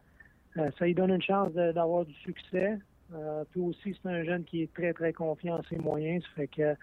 [0.55, 2.79] ça lui donne une chance d'avoir du succès.
[3.15, 6.23] Euh, puis aussi, c'est un jeune qui est très, très confiant en ses moyens.
[6.25, 6.75] Ça fait que,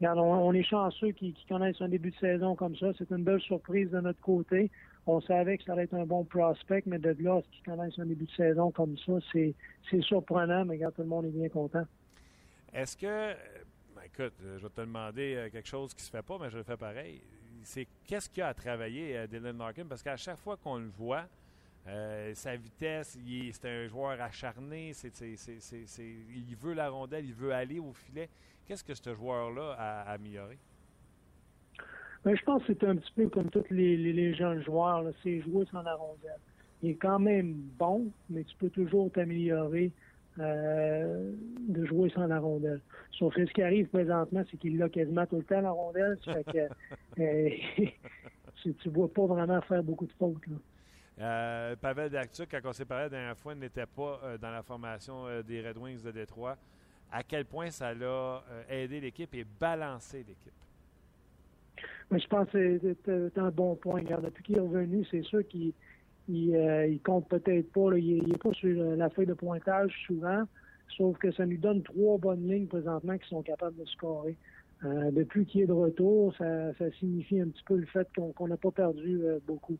[0.00, 2.88] regarde, on, est chanceux qui, connaissent un début de saison comme ça.
[2.98, 4.70] C'est une belle surprise de notre côté.
[5.06, 8.06] On savait que ça allait être un bon prospect, mais de là, qui connaissent un
[8.06, 9.54] début de saison comme ça, c'est
[10.02, 11.84] surprenant, mais regarde, tout le monde est bien content.
[12.72, 13.34] Est-ce que,
[13.96, 16.58] ben, écoute, je vais te demander euh, quelque chose qui se fait pas, mais je
[16.58, 17.22] le fais pareil.
[17.62, 19.86] C'est qu'est-ce qu'il y a à travailler, Dylan Larkin?
[19.86, 21.26] Parce qu'à chaque fois qu'on le voit,
[21.88, 23.18] euh, sa vitesse,
[23.52, 28.28] c'est un joueur acharné, il veut la rondelle, il veut aller au filet.
[28.66, 30.58] Qu'est-ce que ce joueur-là a, amélioré?
[32.24, 35.64] Ben, je pense que c'est un petit peu comme tous les, jeunes joueurs, c'est jouer
[35.70, 36.38] sans la rondelle.
[36.82, 39.90] Il est quand même bon, mais tu peux toujours t'améliorer
[40.38, 41.32] euh,
[41.68, 42.80] de jouer sans la rondelle.
[43.18, 46.18] Sauf que ce qui arrive présentement, c'est qu'il l'a quasiment tout le temps la rondelle.
[46.24, 46.58] Ça fait que
[47.22, 47.50] euh,
[48.62, 50.46] tu ne vois pas vraiment faire beaucoup de fautes.
[50.46, 50.56] Là.
[51.20, 54.62] Euh, Pavel Datsuk, quand on s'est parlé la dernière fois, n'était pas euh, dans la
[54.62, 56.56] formation euh, des Red Wings de Détroit.
[57.12, 60.52] À quel point ça l'a aidé l'équipe et balancé l'équipe?
[62.12, 64.02] je pense que c'est un bon point.
[64.02, 65.72] depuis qu'il est revenu, c'est sûr qu'il
[66.28, 67.96] il, compte peut-être pas.
[67.98, 70.44] il n'est pas sur la feuille de pointage souvent,
[70.96, 74.36] sauf que ça nous donne trois bonnes lignes présentement qui sont capables de scorer.
[74.84, 78.70] depuis qu'il est de retour, ça, signifie un petit peu le fait qu'on n'a pas
[78.70, 79.78] perdu beaucoup.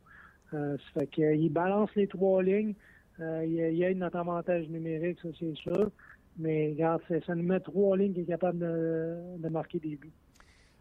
[0.55, 2.75] Euh, ça fait qu'il balance les trois lignes.
[3.21, 5.91] Euh, il, il aide notre avantage numérique, ça c'est sûr.
[6.39, 10.13] Mais regarde, ça nous met trois lignes qui est capable de, marquer des buts.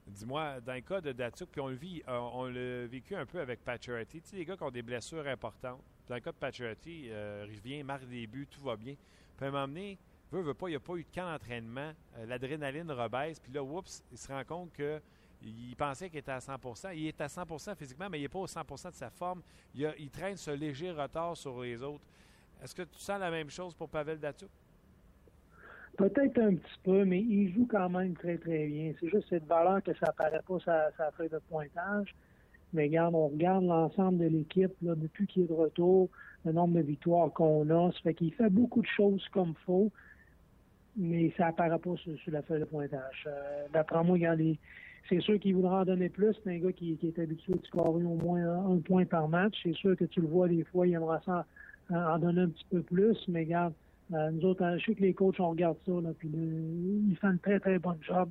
[0.07, 3.25] Dis-moi, dans le cas de Datsuk, puis on le vit, euh, on l'a vécu un
[3.25, 5.81] peu avec Pacioretty, tu sais, les gars qui ont des blessures importantes.
[6.07, 8.95] Dans le cas de Pacioretty, il revient, marque des buts, tout va bien.
[9.37, 9.99] Puis à un moment donné,
[10.31, 11.91] veut, veut pas, il n'y a pas eu de camp d'entraînement,
[12.27, 14.99] l'adrénaline rebaisse, puis là, oups, il se rend compte que
[15.41, 18.39] il pensait qu'il était à 100% Il est à 100% physiquement, mais il n'est pas
[18.39, 19.41] au 100 de sa forme.
[19.73, 22.03] Il, traîne ce léger retard sur les autres.
[22.61, 24.49] Est-ce que tu sens la même chose pour Pavel Datsuk?
[25.97, 28.93] Peut-être un petit peu, mais il joue quand même très, très bien.
[28.99, 32.15] C'est juste cette valeur que ça n'apparaît pas sa, sa feuille de pointage.
[32.73, 36.09] Mais regarde, on regarde l'ensemble de l'équipe depuis qu'il est de retour,
[36.45, 37.91] le nombre de victoires qu'on a.
[37.93, 39.91] Ça fait qu'il fait beaucoup de choses comme faut,
[40.95, 43.25] mais ça n'apparaît pas sur, la feuille de pointage.
[43.27, 44.59] Euh, d'après moi, il les,
[45.07, 46.35] c'est sûr qu'il voudra en donner plus.
[46.43, 49.55] C'est un gars qui, est habitué de scorer au moins un, point par match.
[49.63, 51.45] C'est sûr que tu le vois des fois, il aimerait ça
[51.89, 53.17] en, donner un petit peu plus.
[53.27, 53.73] Mais regarde,
[54.13, 55.91] euh, nous autres, je sais que les coachs, on regarde ça.
[56.17, 58.29] Puis ils font une très, très bonne job.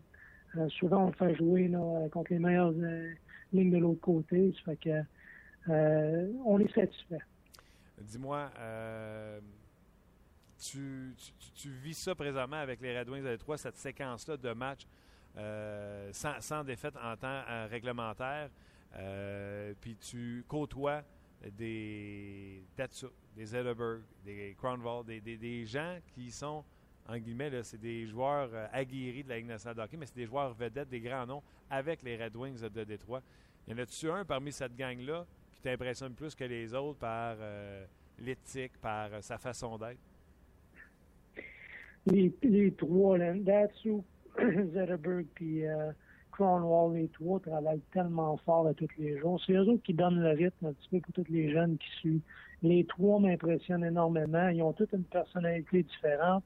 [0.56, 1.70] Euh, souvent, on le fait jouer
[2.10, 3.12] contre les meilleures euh,
[3.52, 4.54] lignes de l'autre côté.
[4.58, 5.70] Ça fait que
[6.44, 7.20] on est satisfait.
[8.00, 8.50] Dis-moi,
[10.58, 11.14] tu,
[11.54, 14.86] tu, vis ça présentement avec les Red Wings de 3, cette séquence-là de match
[15.38, 18.50] euh, sans, défaite en temps euh, réglementaire,
[18.96, 21.02] euh, puis tu côtoies
[21.56, 26.64] des Tatsu, des Edelberg, des Crownvall, des, des, gens qui sont,
[27.06, 30.26] en guillemets, c'est des joueurs aguerris de la Ligue nationale de hockey, mais c'est des
[30.26, 33.22] joueurs vedettes, des grands noms avec les Red Wings de Détroit.
[33.68, 37.36] Y en a-tu un parmi cette gang-là qui t'impressionne plus que les autres par
[38.18, 40.00] l'éthique, par sa façon d'être?
[42.06, 44.02] Les, trois, là, Datsu,
[44.72, 45.92] Zetterberg puis euh,
[46.32, 49.40] Cronwall, les trois travaillent tellement fort à tous les jours.
[49.44, 51.88] C'est eux autres qui donnent le rythme un petit peu pour tous les jeunes qui
[51.98, 52.22] suivent.
[52.62, 54.48] Les trois m'impressionnent énormément.
[54.48, 56.44] Ils ont toutes une personnalité différente.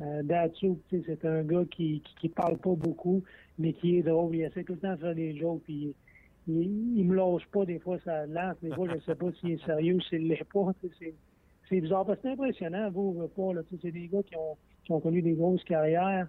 [0.00, 3.22] Euh, Datsuk, c'est un gars qui, qui, parle pas beaucoup,
[3.58, 4.34] mais qui est drôle.
[4.34, 5.94] Il essaie tout le temps de faire des jokes, puis
[6.48, 8.56] il, il, me lâche pas des fois ça lance.
[8.62, 10.72] Des fois, je sais pas s'il est sérieux ou s'il l'est pas.
[11.68, 13.60] C'est bizarre, parce que c'est impressionnant, vous, pas.
[13.82, 16.26] C'est des gars qui ont, qui ont connu des grosses carrières.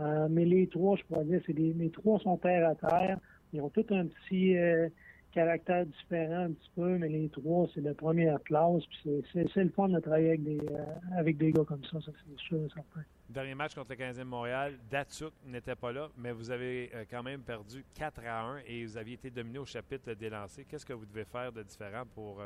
[0.00, 3.18] Euh, mais les trois, je pourrais dire, c'est des, les trois sont terre à terre.
[3.52, 4.88] Ils ont tous un petit euh,
[5.32, 8.84] caractère différent un petit peu, mais les trois, c'est de première classe.
[8.86, 10.84] Puis c'est le fun de travailler avec des, euh,
[11.18, 13.02] avec des gars comme ça, ça c'est sûr et certain.
[13.28, 17.42] Dernier match contre le 15e Montréal, Datsuk n'était pas là, mais vous avez quand même
[17.42, 20.64] perdu 4 à 1 et vous aviez été dominé au chapitre des lancers.
[20.66, 22.42] Qu'est-ce que vous devez faire de différent pour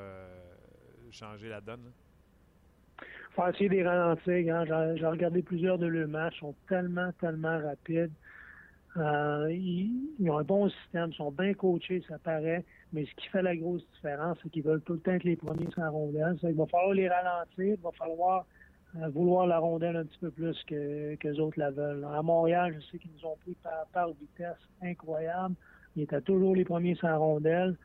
[1.10, 1.90] changer la donne?
[3.34, 4.54] Faut essayer de les ralentir.
[4.54, 4.94] Hein.
[4.96, 6.36] J'ai regardé plusieurs de leurs matchs.
[6.36, 8.12] Ils sont tellement, tellement rapides.
[8.96, 12.64] Euh, ils, ont un bon système, ils sont bien coachés, ça paraît.
[12.92, 15.36] Mais ce qui fait la grosse différence, c'est qu'ils veulent tout le temps être les
[15.36, 16.36] premiers la rondelle.
[16.42, 18.46] Il va falloir les ralentir, il va falloir
[18.96, 22.06] euh, vouloir la rondelle un petit peu plus que, les autres la veulent.
[22.14, 25.56] À Montréal, je sais qu'ils nous ont pris par, par vitesse incroyable.
[25.96, 27.76] Ils étaient toujours les premiers la rondelle.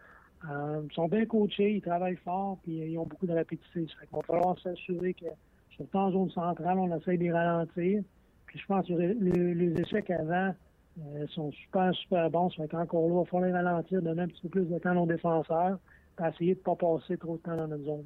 [0.47, 3.87] Euh, ils sont bien coachés, ils travaillent fort, puis ils ont beaucoup de rapidité.
[3.87, 5.25] Ça va falloir s'assurer que,
[5.71, 8.03] surtout en zone centrale, on essaie de les ralentir.
[8.45, 10.55] Puis je pense que les, échecs avant
[10.99, 12.49] euh, sont super, super bons.
[12.51, 14.79] Ça fait qu'encore là, il va falloir les ralentir, donner un petit peu plus de
[14.79, 15.77] temps nos défenseurs,
[16.15, 18.05] puis essayer de ne pas passer trop de temps dans notre zone.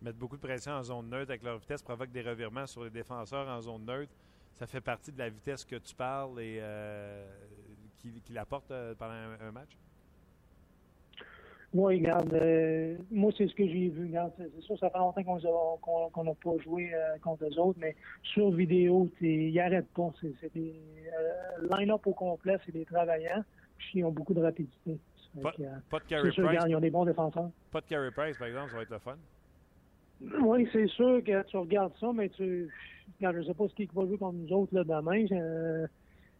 [0.00, 2.90] Mettre beaucoup de pression en zone neutre avec leur vitesse provoque des revirements sur les
[2.90, 4.12] défenseurs en zone neutre.
[4.52, 7.26] Ça fait partie de la vitesse que tu parles et euh,
[7.96, 9.76] qui, qui l'apporte pendant un match?
[11.74, 14.06] Oui, regarde, euh, moi, c'est ce que j'ai vu.
[14.06, 17.96] Regarde, c'est sûr, ça fait longtemps qu'on n'a pas joué euh, contre eux autres, mais
[18.22, 20.08] sur vidéo, ils n'arrêtent pas.
[20.20, 23.42] C'est des euh, line-up au complet, c'est des travaillants,
[23.76, 24.98] puis ils ont beaucoup de rapidité.
[25.42, 25.52] Pas,
[25.90, 27.50] pas de carry sûr, ils ont des bons défenseurs.
[27.72, 29.16] Pas de carry price, par exemple, ça va être le fun.
[30.42, 32.70] Oui, c'est sûr que tu regardes ça, mais tu.
[33.18, 35.26] Regarde, je ne sais pas ce qui va jouer contre nous autres là, demain.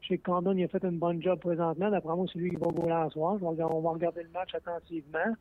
[0.05, 1.91] Je sais que Condon il a fait une bonne job présentement.
[1.91, 3.39] D'après moi, c'est lui qui va gauler en soir.
[3.41, 5.35] On va regarder le match attentivement.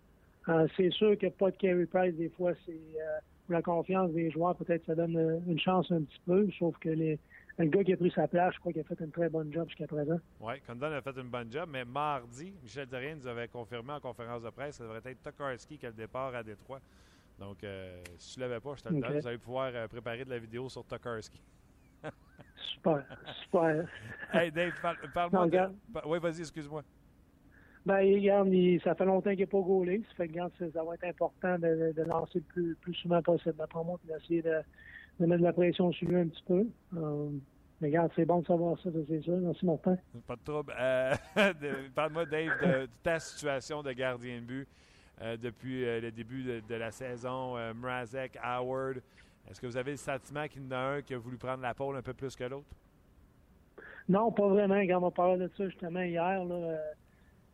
[0.48, 4.12] Euh, c'est sûr que pas de carry price, des fois, c'est euh, pour la confiance
[4.12, 6.48] des joueurs, peut-être ça donne euh, une chance un petit peu.
[6.58, 7.20] Sauf que les,
[7.58, 9.52] le gars qui a pris sa place, je crois qu'il a fait une très bonne
[9.52, 10.18] job jusqu'à présent.
[10.40, 14.00] Oui, Condon a fait une bonne job, mais mardi, Michel Terrien nous avait confirmé en
[14.00, 16.80] conférence de presse que ça devrait être Tokarski qui a le départ à Détroit.
[17.40, 17.58] Donc,
[18.18, 19.20] si tu ne l'avais pas, je te le donne.
[19.20, 21.42] Vous allez pouvoir préparer de la vidéo sur Tokarski.
[22.72, 23.04] Super,
[23.44, 23.86] super.
[24.32, 24.74] Hey Dave,
[25.14, 25.48] parle-moi.
[25.48, 25.60] de...
[26.06, 26.84] Oui, vas-y, excuse-moi.
[27.86, 28.50] Ben, regarde,
[28.84, 30.02] ça fait longtemps qu'il n'est pas gaulé.
[30.10, 34.00] Ça fait que, ça va être important de, lancer le plus, souvent possible, d'après moi,
[34.06, 34.62] d'essayer de,
[35.20, 36.66] mettre de la pression sur lui un petit peu.
[36.96, 37.30] Euh,
[37.82, 39.38] mais regarde, c'est bon de savoir ça, c'est sûr.
[39.38, 39.98] Merci, Martin.
[40.26, 40.74] Pas de trouble.
[40.80, 41.14] Euh,
[41.96, 44.68] parle-moi, Dave, de, ta situation de gardien de but
[45.22, 47.58] euh, depuis le début de, la saison.
[47.74, 49.02] Mrazek, Howard.
[49.50, 51.62] Est-ce que vous avez le sentiment qu'il y en a un qui a voulu prendre
[51.62, 52.68] la pôle un peu plus que l'autre?
[54.10, 54.82] Non, pas vraiment.
[54.82, 56.78] Quand on parlait de ça justement hier, euh,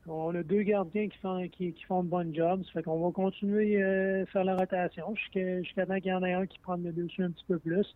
[0.07, 2.63] on a deux gardiens qui font qui, font de bonne job.
[2.65, 6.23] Ça fait qu'on va continuer à euh, faire la rotation jusqu'à temps qu'il y en
[6.23, 7.95] ait un qui prenne le dessus un petit peu plus.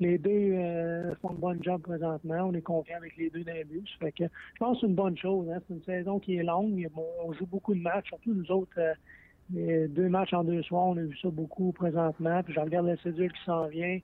[0.00, 2.48] Les deux euh, font de bonne job présentement.
[2.48, 3.84] On est confiant avec les deux dans les buts.
[4.00, 5.48] fait que je pense que c'est une bonne chose.
[5.50, 5.60] Hein.
[5.66, 6.88] C'est une saison qui est longue.
[7.24, 8.78] on joue beaucoup de matchs, surtout nous autres.
[9.50, 12.42] Deux matchs en deux soirs, on a vu ça beaucoup présentement.
[12.42, 14.00] Puis je regarde la cédule qui s'en vient.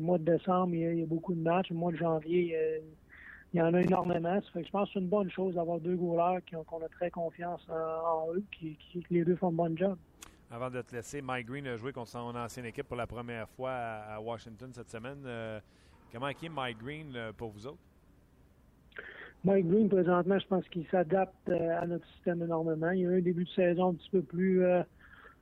[0.00, 1.70] mois de décembre, il y, a, beaucoup de matchs.
[1.70, 2.82] Mois de janvier,
[3.52, 4.40] il y en a énormément.
[4.40, 6.88] Ça fait que je pense que c'est une bonne chose d'avoir deux goalers qu'on a
[6.88, 9.96] très confiance en, eux, qui, qui, les deux font de bon job.
[10.50, 13.48] Avant de te laisser, Mike Green a joué contre son ancienne équipe pour la première
[13.48, 15.22] fois à, Washington cette semaine.
[15.26, 15.60] Euh,
[16.12, 17.82] comment est Mike Green euh, pour vous autres?
[19.44, 22.90] Mike Green, présentement, je pense qu'il s'adapte euh, à notre système énormément.
[22.90, 24.64] Il y a eu un début de saison un petit peu plus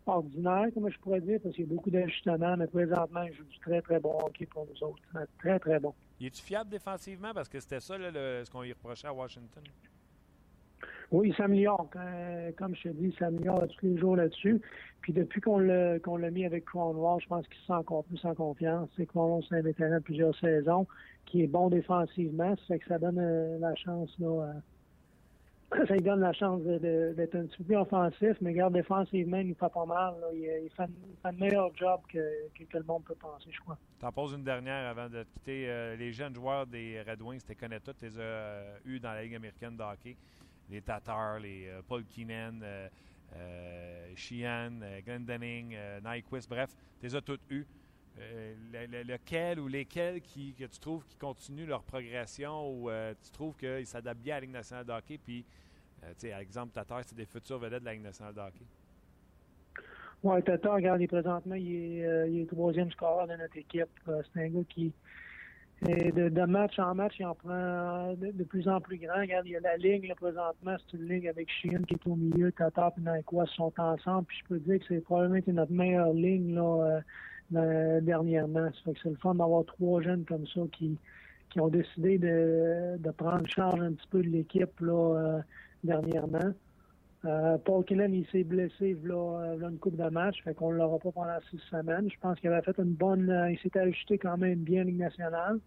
[0.07, 3.45] ordinaire, comme je pourrais dire, parce qu'il y a beaucoup d'ajustements, mais présentement, il joue
[3.45, 5.03] du très, très bon hockey pour nous autres.
[5.39, 5.95] Très, très bon.
[6.21, 7.33] Il est-tu fiable défensivement?
[7.35, 9.63] Parce que c'était ça ce qu'on lui reprochait à Washington.
[11.11, 11.89] Oui, il s'améliore.
[12.57, 14.61] Comme je te dis, il s'améliore tous les jours là-dessus.
[15.01, 18.05] Puis depuis qu'on l'a qu'on l'a mis avec Cromwell, je pense qu'il se sent encore
[18.05, 18.89] plus en confiance.
[18.97, 20.87] C'est Cromwell, c'est un vétéran de plusieurs saisons
[21.35, 22.55] qui est bon défensivement.
[22.55, 24.55] Ça fait que ça donne euh, la chance là,
[25.89, 29.53] ça lui donne la chance d'être un petit peu plus offensif, mais garde défensivement, il
[29.57, 30.15] fait pas mal.
[30.33, 30.89] Il, fait,
[31.25, 32.21] un meilleur job que,
[32.57, 33.77] que, le monde peut penser, je crois.
[33.99, 35.69] T'en poses une dernière avant de quitter.
[35.69, 38.77] Euh, les jeunes joueurs des Red Wings, tu les connais tous, tu les as euh,
[38.87, 40.17] eus dans la Ligue américaine de hockey.
[40.71, 42.61] Les Tatars, les Paul Keenan,
[44.15, 46.71] Sheehan, Glendening, Nyquist, bref,
[47.01, 47.67] tu les as tous eus.
[48.17, 52.91] Lequel ou lesquels que tu trouves qui continuent leur progression ou
[53.23, 55.45] tu trouves qu'ils s'adaptent bien à la Ligue nationale de hockey puis
[56.05, 58.41] euh, tu sais, par exemple, Tatar, c'est des futurs vedettes de la Ligue nationale de
[58.41, 58.65] hockey.
[60.23, 63.89] Oui, Tatar, regardez, présentement, il est, euh, il est troisième scoreur de notre équipe.
[64.09, 64.93] Euh, c'est un gars qui,
[65.83, 69.21] de, match en match, il en prend de, plus en plus grand.
[69.21, 72.07] Regarde, il y a la ligne, là, présentement, c'est une ligne avec Sheehan qui est
[72.07, 74.27] au milieu, Tatar et Naikwa sont ensemble.
[74.27, 77.01] Puis je peux dire que c'est probablement notre meilleure ligne là,
[78.03, 78.69] dernièrement.
[78.85, 80.99] C'est le fun d'avoir trois jeunes comme ça qui,
[81.55, 85.41] qui ont décidé de, de prendre charge un petit peu de l'équipe là, euh,
[85.85, 86.53] dernièrement.
[87.25, 90.73] Euh, Paul Kinnan, il s'est blessé là, euh, v'là une coupe de match, fait qu'on
[90.73, 92.11] ne l'aura pas pendant six semaines.
[92.11, 93.33] Je pense qu'il avait fait une bonne.
[93.51, 95.61] il s'était ajusté quand même bien en Ligue nationale.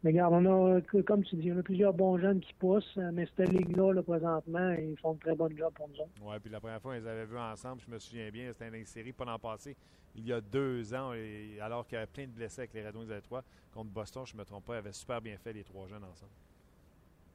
[0.00, 2.52] Euh, mais regarde, on a, que- comme tu dis, on a plusieurs bons jeunes qui
[2.54, 5.96] poussent, euh, mais cette ligue-là, là, présentement, ils font de très bonne job pour nous
[5.96, 6.10] autres.
[6.22, 8.84] Oui, puis la première fois, ils avaient vu ensemble, je me souviens bien, c'était une
[8.86, 9.76] série pas l'an passé,
[10.16, 12.86] il y a deux ans, et alors qu'il y avait plein de blessés avec les
[12.86, 15.36] Red Wings de Détroit, contre Boston, je ne me trompe pas, ils avaient super bien
[15.36, 16.32] fait les trois jeunes ensemble.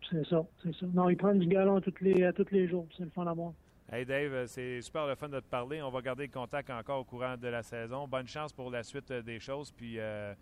[0.09, 0.85] C'est ça, c'est ça.
[0.93, 3.33] Non, ils prennent du galon tous les, à tous les jours, c'est le fun à
[3.33, 3.53] voir.
[3.91, 5.79] Hey Dave, euh, c'est super le fun de te parler.
[5.81, 8.07] On va garder le contact encore au courant de la saison.
[8.07, 10.33] Bonne chance pour la suite euh, des choses, puis euh,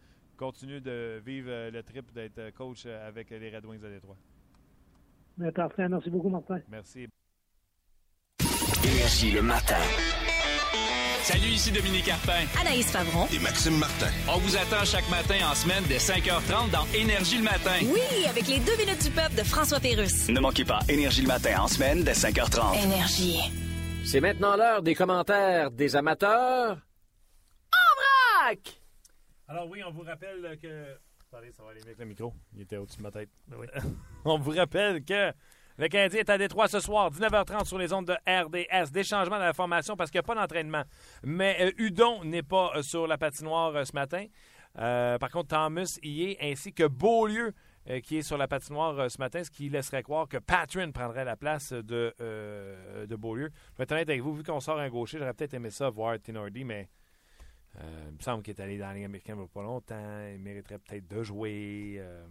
[0.43, 3.87] continue de vivre euh, le trip d'être euh, coach euh, avec les Red Wings de
[3.87, 4.17] Détroit.
[5.37, 6.59] Mais parfait, merci beaucoup, Martin.
[6.69, 7.07] Merci.
[8.83, 9.79] Énergie le matin.
[11.21, 12.43] Salut, ici Dominique Carpin.
[12.59, 13.25] Anaïs Favron.
[13.33, 14.09] Et Maxime Martin.
[14.27, 17.79] On vous attend chaque matin en semaine dès 5h30 dans Énergie le matin.
[17.81, 20.27] Oui, avec les deux minutes du peuple de François Pérusse.
[20.27, 22.83] Ne manquez pas Énergie le matin en semaine dès 5h30.
[22.83, 23.39] Énergie.
[24.03, 26.77] C'est maintenant l'heure des commentaires des amateurs.
[27.71, 28.82] En vrac!
[29.47, 30.97] Alors oui, on vous rappelle que...
[31.31, 32.33] Attendez, ça va aller avec le micro.
[32.53, 33.29] Il était au-dessus de ma tête.
[34.25, 35.33] on vous rappelle que
[35.77, 38.91] le Canadien est à Détroit ce soir, 19h30 sur les ondes de RDS.
[38.91, 40.83] Des changements dans la formation parce qu'il n'y a pas d'entraînement.
[41.23, 44.25] Mais euh, Hudon n'est pas euh, sur la patinoire euh, ce matin.
[44.75, 47.53] Par contre, Thomas y est, ainsi que Beaulieu
[48.01, 51.35] qui est sur la patinoire ce matin, ce qui laisserait croire que Patrin prendrait la
[51.35, 53.51] place de, de Beaulieu.
[53.73, 55.89] Je vais être honnête avec vous, vu qu'on sort un gaucher, j'aurais peut-être aimé ça
[55.89, 56.87] voir Tinordi, mais
[57.79, 60.27] euh, il me semble qu'il est allé dans la Ligue américaine il pas longtemps.
[60.31, 61.95] Il mériterait peut-être de jouer.
[61.97, 62.25] euh,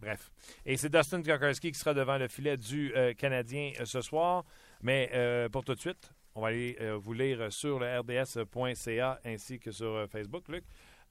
[0.00, 0.30] bref.
[0.66, 4.44] Et c'est Dustin Kokarski qui sera devant le filet du euh, Canadien ce soir.
[4.82, 5.10] Mais
[5.52, 10.08] pour tout de suite, on va aller vous lire sur le rds.ca ainsi que sur
[10.10, 10.64] Facebook, Luc.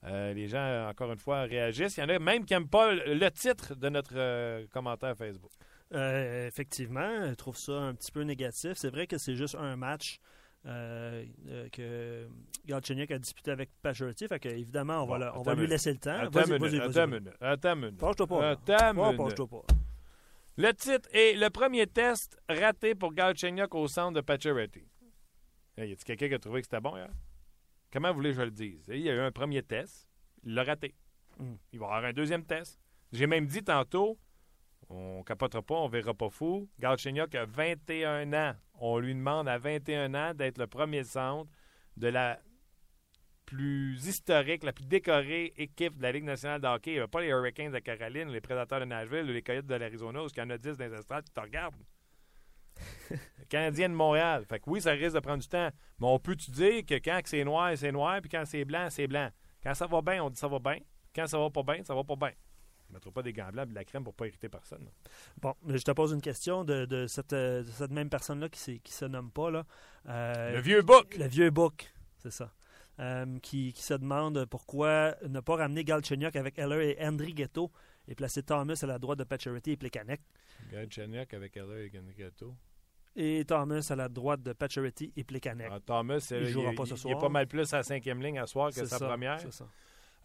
[0.03, 1.95] Les gens, encore une fois, réagissent.
[1.97, 5.51] Il y en a même qui n'aiment pas le titre de notre commentaire Facebook.
[5.93, 8.73] Effectivement, je trouve ça un petit peu négatif.
[8.75, 10.19] C'est vrai que c'est juste un match
[10.65, 12.27] euh, euh, que
[12.65, 14.27] Galchenyuk a disputé avec Pachorty.
[14.27, 16.17] Fait que, évidemment, on va, Bon, le- on attends va une lui laisser le temps.
[16.19, 17.97] Attends une minute, attends une minute, attends une minute.
[17.97, 18.49] Penche-toi pas.
[18.51, 18.93] Attends
[19.45, 19.61] pas.
[20.57, 24.83] Le titre est le premier test raté pour Galchenyuk au centre de Pacioretty.
[25.77, 27.09] Hey, y a-t-il quelqu'un qui a trouvé que c'était bon hier?
[27.91, 28.85] Comment voulez-je que je le dise?
[28.89, 30.07] Il y a eu un premier test,
[30.43, 30.93] il l'a raté.
[31.39, 31.53] Mm.
[31.73, 32.79] Il va y avoir un deuxième test.
[33.11, 34.17] J'ai même dit tantôt,
[34.89, 36.69] on capotera pas, on verra pas fou.
[36.79, 38.53] Galchenyuk a 21 ans.
[38.83, 41.51] On lui demande à 21 ans d'être le premier centre
[41.97, 42.39] de la
[43.45, 46.93] plus historique, la plus décorée équipe de la Ligue nationale de hockey.
[46.93, 49.67] Il n'y a pas les Hurricanes de Caroline, les Prédateurs de Nashville ou les Coyotes
[49.67, 51.75] de l'Arizona où il y en a 10 dans les estrades qui te regardent.
[53.11, 54.45] Le Canadien de Montréal.
[54.49, 55.69] Fait que oui, ça risque de prendre du temps.
[55.99, 59.07] Mais on peut-tu dire que quand c'est noir, c'est noir, puis quand c'est blanc, c'est
[59.07, 59.29] blanc?
[59.61, 60.77] Quand ça va bien, on dit ça va bien.
[61.13, 62.31] Quand ça va pas bien, ça va pas bien.
[62.91, 64.85] Ne mettra pas des gants blancs et de la crème pour pas irriter personne.
[65.41, 68.49] Bon, mais je te pose une question de, de cette, euh, de cette même personne-là
[68.49, 69.49] qui, qui se nomme pas.
[69.49, 69.65] Là.
[70.09, 71.15] Euh, Le vieux bouc.
[71.17, 72.51] Le vieux bouc, c'est ça.
[72.99, 77.71] Euh, qui, qui se demande pourquoi ne pas ramener Galchenyuk avec Heller et Andri Ghetto
[78.07, 80.21] et placer Thomas à la droite de Pacioretty et Plekanec.
[80.71, 82.53] Galchenyuk avec Heller et Ganagato.
[83.15, 85.69] Et Thomas à la droite de Pacioretty et Plekanec.
[85.71, 87.13] Ah, Thomas, il jouera il, pas ce soir.
[87.13, 89.39] il est pas mal plus à la cinquième ligne à soir que sa ça, première.
[89.39, 89.67] c'est ça.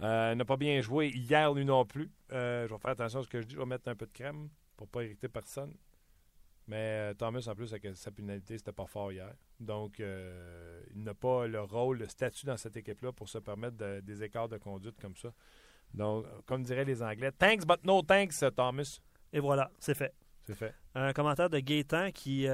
[0.03, 2.11] Euh, n'a pas bien joué hier, lui non plus.
[2.33, 3.55] Euh, je vais faire attention à ce que je dis.
[3.55, 5.75] Je vais mettre un peu de crème pour pas irriter personne.
[6.69, 9.33] Mais euh, Thomas, en plus, avec sa pénalité, c'était pas fort hier.
[9.61, 13.77] Donc, euh, il n'a pas le rôle, le statut dans cette équipe-là pour se permettre
[13.77, 15.33] de- des écarts de conduite comme ça.
[15.95, 18.99] Donc, comme diraient les Anglais, thanks but no thanks, Thomas.
[19.33, 20.13] Et voilà, c'est fait.
[20.45, 20.75] C'est fait.
[20.95, 22.47] Un commentaire de Gaétan qui,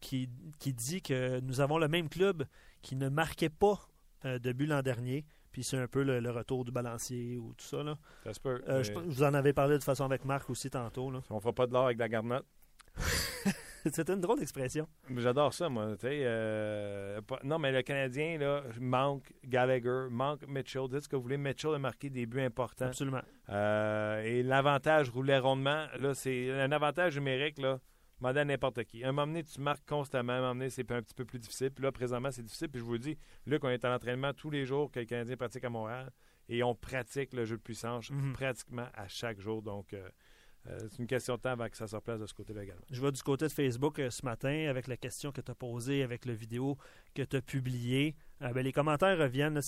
[0.00, 2.44] qui, qui dit que nous avons le même club
[2.82, 3.78] qui ne marquait pas
[4.24, 5.24] de but l'an dernier.
[5.58, 7.82] Puis c'est un peu le, le retour du balancier ou tout ça.
[7.82, 7.98] Là.
[8.22, 8.62] Ça se peut.
[8.68, 11.10] Euh, je, mais je vous en avais parlé de façon avec Marc aussi tantôt.
[11.10, 11.20] Là.
[11.30, 12.46] On fera pas de l'or avec de la garnotte.
[13.92, 14.86] C'était une drôle d'expression.
[15.16, 15.96] J'adore ça, moi.
[16.04, 20.86] euh, pas- non, mais le Canadien, là, manque Gallagher, manque Mitchell.
[20.88, 21.38] Dites ce que vous voulez.
[21.38, 22.86] Mitchell a marqué des buts importants.
[22.86, 23.22] Absolument.
[23.48, 25.86] Euh, et l'avantage roulait rondement.
[25.98, 27.80] Là, c'est un avantage numérique, là.
[28.20, 29.04] Demandez à n'importe qui.
[29.04, 30.32] Un moment donné, tu marques constamment.
[30.32, 31.70] Un moment donné, c'est un petit peu plus difficile.
[31.70, 32.68] Puis là, présentement, c'est difficile.
[32.68, 33.16] Puis je vous le dis,
[33.46, 36.10] Luc, on est à l'entraînement tous les jours que le Canadien pratique à Montréal.
[36.48, 38.32] Et on pratique le jeu de puissance Mhm.
[38.32, 39.62] pratiquement à chaque jour.
[39.62, 40.08] Donc, euh,
[40.66, 42.82] euh, c'est une question de temps avant que ça se replace de ce côté-là également.
[42.90, 45.54] Je vais du côté de Facebook euh, ce matin avec la question que tu as
[45.54, 46.76] posée, avec la vidéo
[47.14, 48.16] que tu as publiée.
[48.42, 49.54] Euh, ben, les commentaires reviennent.
[49.54, 49.60] là,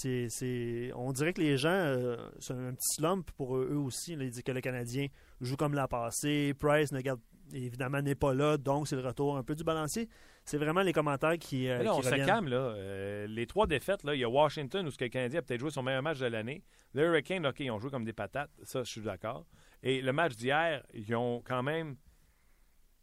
[0.97, 4.17] on dirait que les gens, c'est un petit slump pour eux, eux aussi.
[4.17, 4.25] là.
[4.25, 5.07] ils disent que le Canadien
[5.41, 6.55] joue comme l'an passé.
[6.59, 7.21] Price ne garde,
[7.53, 10.09] évidemment n'est pas là, donc c'est le retour un peu du balancier.
[10.45, 12.27] C'est vraiment les commentaires qui, euh, qui on se reviennent.
[12.27, 12.57] calme, là.
[12.57, 15.43] Euh, les trois défaites, là, il y a Washington où ce que le Canadien a
[15.43, 16.63] peut-être joué son meilleur match de l'année.
[16.95, 18.51] Le Hurricane, OK, ils ont joué comme des patates.
[18.63, 19.47] Ça, je suis d'accord.
[19.83, 21.97] Et le match d'hier, ils ont quand même.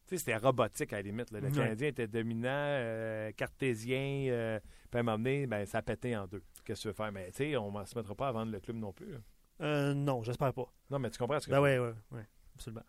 [0.08, 1.32] Tu sais, c'était robotique à la limite.
[1.32, 1.40] là.
[1.42, 1.52] Le.
[1.52, 4.60] Canadien était dominant, euh, cartésien.
[4.90, 6.42] Puis à un moment donné, ben, ça a pété en deux.
[6.66, 7.12] Qu'est-ce que tu veux faire?
[7.12, 9.16] Mais tu sais, on ne se mettra pas à vendre le club non plus.
[9.62, 10.72] Euh, non, j'espère pas.
[10.90, 12.02] Non, mais tu comprends ce que Ben je oui, veux dire?
[12.12, 12.24] oui, oui,
[12.56, 12.84] absolument.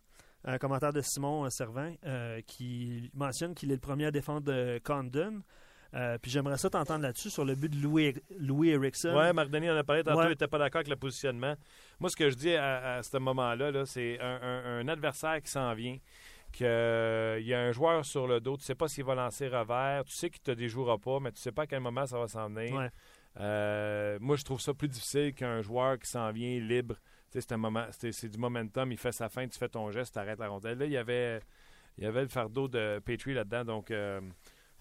[0.44, 4.50] Un commentaire de Simon euh, Servin euh, qui mentionne qu'il est le premier à défendre
[4.52, 5.42] euh, Condon.
[5.94, 9.14] Euh, puis j'aimerais ça t'entendre là-dessus sur le but de Louis, Louis Erickson.
[9.16, 10.26] Oui, Marc Denis en a parlé tantôt, Ouais.
[10.26, 11.54] il n'était pas d'accord avec le positionnement.
[11.98, 15.40] Moi, ce que je dis à, à ce moment-là, là, c'est un, un- un adversaire
[15.42, 15.96] qui s'en vient,
[16.52, 20.04] qu'il y a un joueur sur le dos, tu sais pas s'il va lancer revers,
[20.04, 22.18] tu sais qu'il ne te déjouera pas, mais tu sais pas à quel moment ça
[22.18, 22.74] va s'en venir.
[22.74, 22.90] Ouais.
[23.40, 26.96] Euh, moi, je trouve ça plus difficile qu'un joueur qui s'en vient libre.
[27.30, 30.18] C'est un moment, c'est du momentum, il fait sa fin, tu fais ton geste, tu
[30.18, 30.78] arrêtes la rondelle.
[30.78, 31.40] Là, il y avait,
[31.98, 34.20] il y avait le fardeau de Petrie là-dedans, donc euh,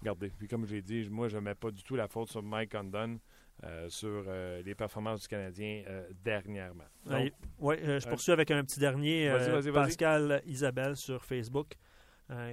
[0.00, 0.30] regardez.
[0.30, 2.42] Puis comme je l'ai dit, moi, je ne mets pas du tout la faute sur
[2.42, 3.18] Mike Condon.
[3.64, 6.84] euh, sur euh, les performances du Canadien euh, dernièrement.
[7.04, 9.32] Donc, oui, je poursuis avec un petit dernier.
[9.74, 11.74] Pascal Isabelle sur Facebook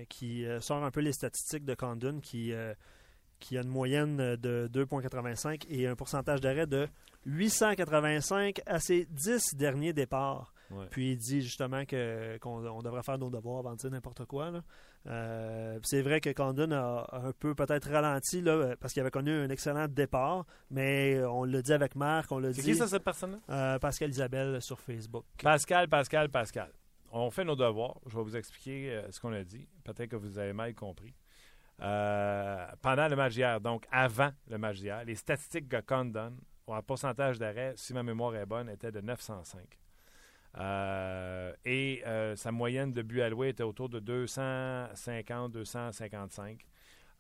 [0.10, 2.54] qui sort un peu les statistiques de Condon qui,
[3.40, 6.88] qui a une moyenne de 2,85 et un pourcentage d'arrêt de
[7.26, 10.54] 885 à ses 10 derniers départs.
[10.72, 10.86] Ouais.
[10.90, 14.26] Puis il dit justement que, qu'on on devrait faire nos devoirs avant de dire n'importe
[14.26, 14.52] quoi.
[15.08, 19.32] Euh, c'est vrai que Condon a un peu peut-être ralenti là, parce qu'il avait connu
[19.32, 22.62] un excellent départ, mais on l'a dit avec Marc, on l'a dit.
[22.62, 23.38] C'est qui ça, cette personne-là?
[23.50, 25.26] Euh, Pascal Isabelle sur Facebook.
[25.42, 26.72] Pascal, Pascal, Pascal.
[27.12, 28.00] On fait nos devoirs.
[28.08, 29.68] Je vais vous expliquer euh, ce qu'on a dit.
[29.84, 31.14] Peut-être que vous avez mal compris.
[31.78, 36.34] Pendant le match d'hier, donc avant le match d'hier, les statistiques de Condon,
[36.68, 39.60] en pourcentage d'arrêt, si ma mémoire est bonne, étaient de 905.
[40.58, 46.60] Euh, et euh, sa moyenne de buts alloués était autour de 250-255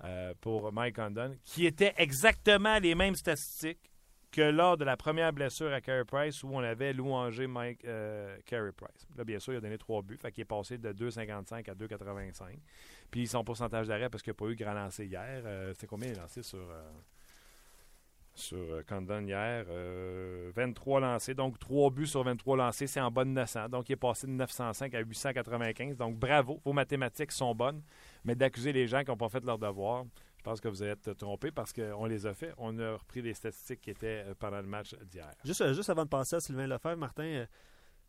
[0.03, 3.91] euh, pour Mike Condon, qui étaient exactement les mêmes statistiques
[4.31, 7.87] que lors de la première blessure à Carey Price où on avait louangé Mike
[8.45, 9.07] Carey Price.
[9.17, 11.73] Là, bien sûr, il a donné trois buts, fait qu'il est passé de 2,55 à
[11.73, 12.57] 2,85.
[13.11, 15.41] Puis son pourcentage d'arrêt, parce qu'il n'y a pas eu grand lancer hier,
[15.73, 16.67] c'était combien il a lancé sur,
[18.35, 19.65] sur euh, Condon hier?
[19.69, 23.69] Euh, 23 lancés, donc 3 buts sur 23 lancés, c'est en de 900.
[23.69, 25.97] Donc il est passé de 905 à 895.
[25.97, 27.81] Donc bravo, vos mathématiques sont bonnes,
[28.23, 30.05] mais d'accuser les gens qui n'ont pas fait leur devoir,
[30.45, 32.53] je pense que vous êtes trompés parce qu'on les a fait.
[32.59, 35.33] On a repris les statistiques qui étaient euh, pendant le match d'hier.
[35.43, 37.47] Juste, euh, juste avant de passer à Sylvain Lefebvre, Martin,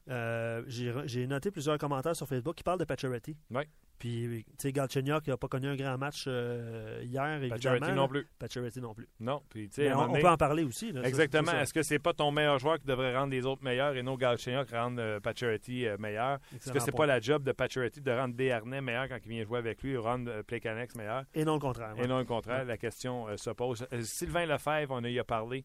[0.08, 3.36] euh, j'ai noté plusieurs commentaires sur Facebook qui parlent de Pacioretty.
[3.50, 3.64] Oui.
[3.98, 7.56] Puis, tu sais, Galchenyuk n'a pas connu un grand match euh, hier, évidemment.
[7.56, 8.28] Pacioretty non plus.
[8.38, 9.08] Pacioretty non plus.
[9.20, 10.92] Non, puis tu sais, on, peut en parler aussi.
[10.92, 11.52] là, Exactement.
[11.52, 14.16] Est-ce que c'est pas ton meilleur joueur qui devrait rendre les autres meilleurs et non
[14.16, 16.38] Galchenyuk rendre euh, Pacioretty euh, meilleur?
[16.54, 19.44] Est-ce que c'est pas la job de Pacioretty de rendre Desharnais meilleur quand il vient
[19.44, 21.24] jouer avec lui et rendre Plekanec meilleur?
[21.34, 21.94] Et non le contraire.
[21.96, 22.06] Et ouais.
[22.06, 22.66] non le contraire.
[22.66, 23.86] La question se pose.
[24.02, 25.64] Sylvain Lefebvre, on y a parlé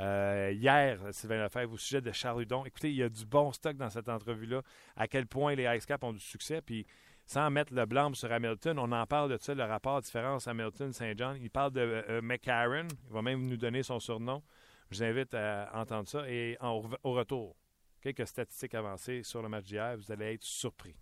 [0.00, 2.46] euh, hier, Sylvain Lefebvre, au sujet de Charles.
[2.66, 4.62] Écoutez, il y a du bon stock dans cette entrevue-là.
[4.96, 6.60] À quel point les Ice Caps ont du succès.
[6.60, 6.86] Puis
[7.26, 11.14] sans mettre le blâme sur Hamilton, on en parle de ça, le rapport différence Hamilton-Saint
[11.16, 11.36] John.
[11.40, 12.88] Il parle de euh, McCarron.
[13.08, 14.42] Il va même nous donner son surnom.
[14.90, 16.28] Je vous invite à entendre ça.
[16.28, 17.56] Et au retour,
[18.02, 20.94] quelques statistiques avancées sur le match d'hier, vous allez être surpris.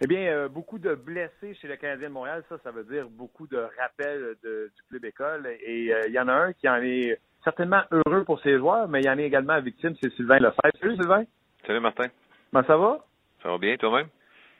[0.00, 3.08] Eh bien, euh, beaucoup de blessés chez le Canadien de Montréal, ça, ça veut dire
[3.08, 5.46] beaucoup de rappels de- du club école.
[5.46, 8.88] Et euh, il y en a un qui en est certainement heureux pour ses joueurs,
[8.88, 10.76] mais il y en est également victime, c'est Sylvain Lefebvre.
[10.80, 11.24] Salut Sylvain,
[11.64, 12.06] Salut Martin.
[12.52, 12.98] comment ça va?
[13.40, 14.08] Ça va bien toi-même?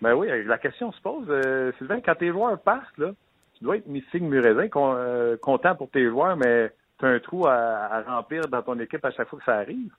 [0.01, 1.27] Ben oui, la question se pose.
[1.29, 3.11] euh, Sylvain, quand tes joueurs partent, là,
[3.59, 6.71] tu dois être mi-signe mi-raisin, con- euh, content pour tes joueurs, mais
[7.01, 9.57] tu as un trou à, à remplir dans ton équipe à chaque fois que ça
[9.57, 9.91] arrive.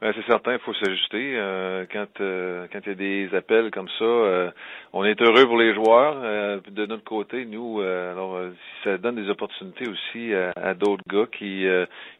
[0.00, 1.32] Ben, c'est certain, il faut s'ajuster.
[1.34, 4.48] Euh, quand euh, quand il y a des appels comme ça, euh,
[4.92, 6.20] on est heureux pour les joueurs.
[6.22, 8.50] Euh, de notre côté, nous, euh, alors euh,
[8.84, 11.66] ça donne des opportunités aussi à, à d'autres gars qui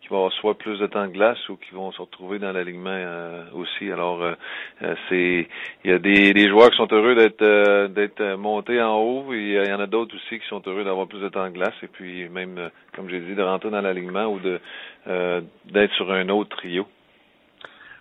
[0.01, 2.51] qui vont avoir soit plus de temps de glace ou qui vont se retrouver dans
[2.51, 2.99] l'alignement
[3.55, 3.93] aussi.
[3.93, 4.24] Alors
[5.09, 5.47] c'est
[5.85, 9.62] il y a des, des joueurs qui sont heureux d'être d'être montés en haut et
[9.64, 11.74] il y en a d'autres aussi qui sont heureux d'avoir plus de temps de glace
[11.85, 14.61] et puis même comme j'ai dit de rentrer dans l'alignement ou de
[15.66, 16.85] d'être sur un autre trio.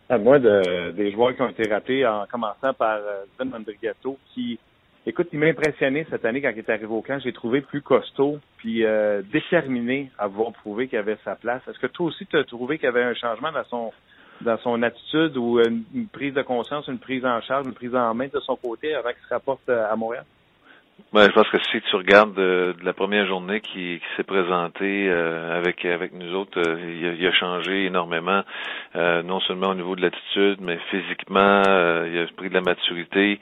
[0.10, 4.18] À moi, de, des joueurs qui ont été ratés en commençant par euh, Sven Mandrigato,
[4.34, 4.58] qui,
[5.06, 7.20] écoute, il m'a impressionné cette année quand il est arrivé au camp.
[7.22, 11.62] J'ai trouvé plus costaud, puis euh, déterminé à vouloir prouver qu'il avait sa place.
[11.68, 13.92] Est-ce que toi aussi, tu as trouvé qu'il y avait un changement dans son
[14.40, 17.96] dans son attitude ou une, une, prise de conscience, une prise en charge, une prise
[17.96, 20.26] en main de son côté avant qu'il se rapporte à Montréal?
[21.14, 24.24] Ben, je pense que si tu regardes de, de la première journée qui, qui s'est
[24.24, 28.42] présentée euh, avec avec nous autres, euh, il, a, il, a, changé énormément,
[28.96, 33.40] euh, non seulement au niveau de l'attitude, mais physiquement, il a pris de la maturité.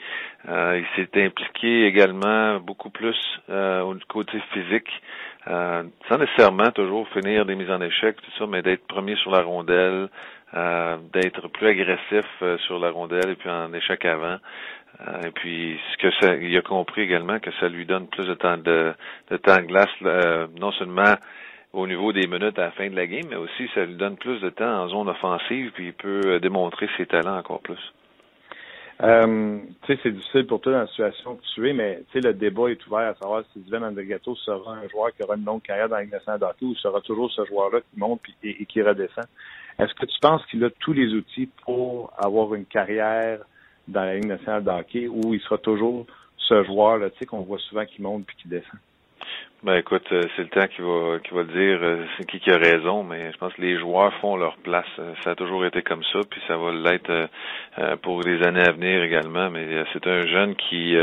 [0.48, 3.18] il s'est impliqué également beaucoup plus
[3.50, 4.90] au côté physique,
[5.48, 9.42] sans nécessairement toujours finir des mises en échec, tout ça, mais d'être premier sur la
[9.42, 10.10] rondelle,
[10.54, 12.26] d'être plus agressif
[12.66, 14.38] sur la rondelle et puis en échec avant.
[15.02, 18.26] Euh, et puis, ce que ça, il a compris également que ça lui donne plus
[18.26, 18.94] de temps de,
[19.44, 21.16] temps de glace, euh, non seulement
[21.74, 24.16] au niveau des minutes à la fin de la game, mais aussi ça lui donne
[24.16, 27.94] plus de temps en zone offensive, puis il peut euh, démontrer ses talents encore plus.
[29.04, 32.22] Euh, tu sais, c'est difficile pour toi dans la situation que tu es, mais tu
[32.22, 35.36] sais, le débat est ouvert à savoir si Sven Andregato sera un joueur qui aura
[35.36, 38.82] une longue carrière dans Ligue nationale ou sera toujours ce joueur-là qui monte et qui
[38.82, 39.26] redescend.
[39.78, 43.40] Est-ce que tu penses qu'il a tous les outils pour avoir une carrière
[43.88, 46.06] dans la Ligue nationale de hockey où il sera toujours
[46.38, 48.80] ce joueur là, tu sais, qu'on voit souvent qui monte puis qui descend?
[49.66, 52.40] Ben écoute, euh, c'est le temps qui va qui va le dire euh, c'est qui
[52.40, 54.86] qui a raison, mais je pense que les joueurs font leur place.
[55.00, 57.30] Euh, ça a toujours été comme ça, puis ça va l'être
[58.04, 59.50] pour les années à venir également.
[59.50, 60.96] Mais c'est un jeune qui,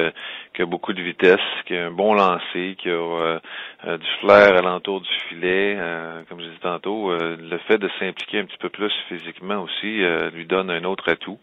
[0.55, 3.41] qui a beaucoup de vitesse, qui a un bon lancer, qui a
[3.85, 5.77] du flair alentour du filet.
[6.29, 10.47] comme je disais tantôt, le fait de s'impliquer un petit peu plus physiquement aussi lui
[10.47, 11.39] donne un autre atout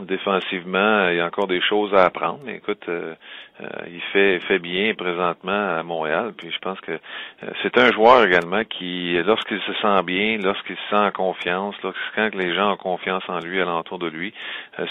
[0.00, 2.40] défensivement, il y a encore des choses à apprendre.
[2.44, 3.14] Mais écoute, euh,
[3.60, 6.32] euh, il fait fait bien présentement à Montréal.
[6.36, 10.76] Puis je pense que euh, c'est un joueur également qui, lorsqu'il se sent bien, lorsqu'il
[10.76, 11.74] se sent en confiance,
[12.14, 14.32] quand les gens ont confiance en lui, alentour de lui,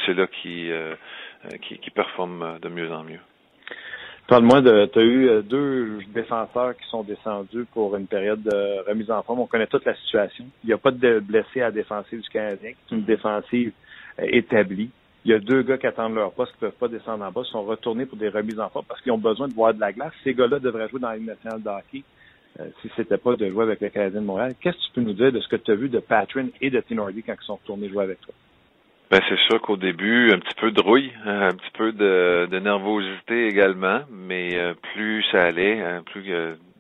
[0.06, 0.72] c'est là qui,
[1.62, 3.20] qui, qui performe de mieux en mieux.
[4.28, 9.12] Parle-moi de, tu as eu deux défenseurs qui sont descendus pour une période de remise
[9.12, 9.40] en forme.
[9.40, 10.46] On connaît toute la situation.
[10.64, 12.72] Il n'y a pas de blessés à la défensive du Canadien.
[12.88, 14.90] C'est une défensive euh, établi.
[15.26, 17.32] Il y a deux gars qui attendent leur poste, qui ne peuvent pas descendre en
[17.32, 19.80] bas, sont retournés pour des remises en forme parce qu'ils ont besoin de voir de
[19.80, 20.12] la glace.
[20.24, 22.04] Ces gars-là devraient jouer dans la Ligue nationale de hockey
[22.60, 24.54] euh, si c'était pas de jouer avec le Canadien de Montréal.
[24.62, 26.70] Qu'est-ce que tu peux nous dire de ce que tu as vu de Patrick et
[26.70, 28.34] de Tinordi quand ils sont retournés jouer avec toi?
[29.12, 33.48] Ben c'est sûr qu'au début, un petit peu de rouille, un petit peu de, nervosité
[33.48, 36.24] également, mais euh, plus ça allait, plus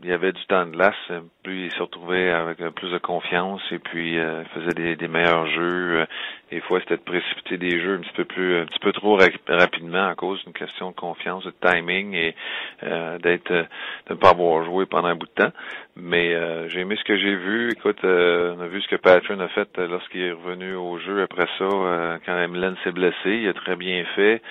[0.03, 0.95] il y avait du temps de glace,
[1.43, 5.47] plus il se retrouvait avec plus de confiance et puis euh, faisait des, des, meilleurs
[5.47, 6.05] jeux.
[6.53, 8.91] Euh, des fois, c'était de précipiter des jeux un petit peu plus, un petit peu
[8.91, 12.35] trop rapidement à cause d'une question de confiance, de timing et
[12.83, 13.65] euh, d'être, de
[14.11, 15.51] ne pas avoir joué pendant un bout de temps.
[15.95, 17.69] Mais euh, j'ai aimé ce que j'ai vu.
[17.71, 21.47] Écoute, on a vu ce que Patrick a fait lorsqu'il est revenu au jeu après
[21.57, 23.15] ça, quand Emlen s'est blessé.
[23.25, 24.41] Il a très bien fait.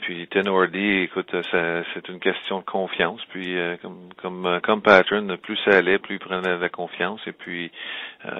[0.00, 3.20] puis Tenordi, écoute, c'est une question de confiance.
[3.30, 7.32] Puis comme comme comme Patrick, plus ça allait, plus il prenait de la confiance et
[7.32, 7.70] puis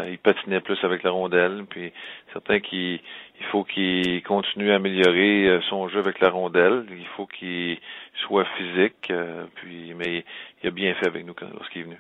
[0.09, 1.65] il patinait plus avec la rondelle.
[1.71, 1.93] Puis
[2.33, 6.85] certain qui il faut qu'il continue à améliorer euh, son jeu avec la rondelle.
[6.91, 7.79] Il faut qu'il
[8.27, 9.11] soit physique.
[9.11, 10.25] Euh, puis, mais
[10.63, 11.99] il a bien fait avec nous lorsqu'il est venu.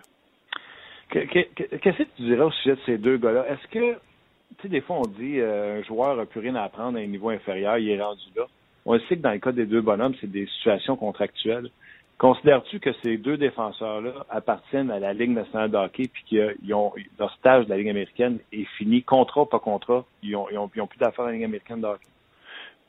[1.10, 3.46] Qu'est-ce que tu dirais au sujet de ces deux gars-là?
[3.48, 6.62] Est-ce que, tu sais, des fois, on dit euh, un joueur n'a plus rien à
[6.62, 8.46] apprendre à un niveau inférieur, il est rendu là.
[8.84, 11.70] On sait que dans le cas des deux bonhommes, c'est des situations contractuelles.
[12.18, 16.92] Considères-tu que ces deux défenseurs-là appartiennent à la Ligue nationale de hockey puis qu'ils ont
[17.18, 20.70] leur stage de la Ligue américaine est fini, contrat pas contrat, ils ont, ils ont,
[20.74, 22.08] ils ont plus d'affaires à la Ligue américaine de hockey?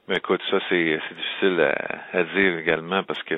[0.08, 3.36] Mais écoute, ça c'est difficile à, à, dire également parce que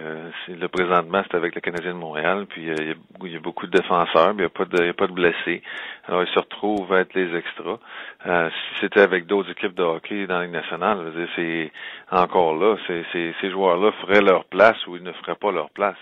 [0.50, 3.36] le présentement c'est avec le Canadien de Montréal, puis euh, il y, a, il y
[3.36, 5.64] a beaucoup de défenseurs, mais il n'y a pas de a pas de blessés.
[6.08, 7.80] Alors ils se retrouvent à être les extras.
[8.28, 11.72] Euh, si c'était avec d'autres équipes de hockey dans la Ligue nationale, c'est
[12.12, 15.98] encore là, c'est ces joueurs-là feraient leur place ou ils ne feraient pas leur place.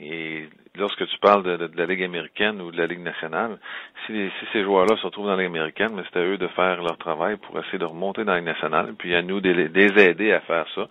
[0.00, 3.58] Et, lorsque tu parles de, la Ligue américaine ou de la Ligue nationale,
[4.06, 6.82] si, si ces joueurs-là se retrouvent dans la Ligue américaine, c'est à eux de faire
[6.82, 10.02] leur travail pour essayer de remonter dans la Ligue nationale, puis à nous de les
[10.02, 10.88] aider à faire ça.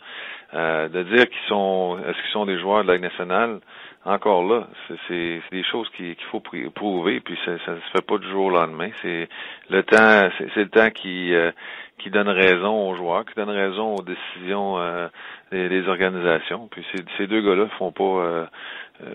[0.53, 3.59] Euh, de dire qu'ils sont est-ce qu'ils sont des joueurs de la Ligue nationale,
[4.05, 4.67] encore là,
[5.07, 8.49] c'est des choses qu'il faut prouver, puis ça, ça se fait pas du jour au
[8.49, 8.89] lendemain.
[9.01, 9.27] C'est
[9.69, 11.51] le temps, c'est le temps qui euh,
[11.97, 15.07] qui donne raison aux joueurs, qui donne raison aux décisions euh,
[15.51, 16.67] des, organisations.
[16.71, 16.85] Puis
[17.17, 18.45] ces deux gars-là font pas euh,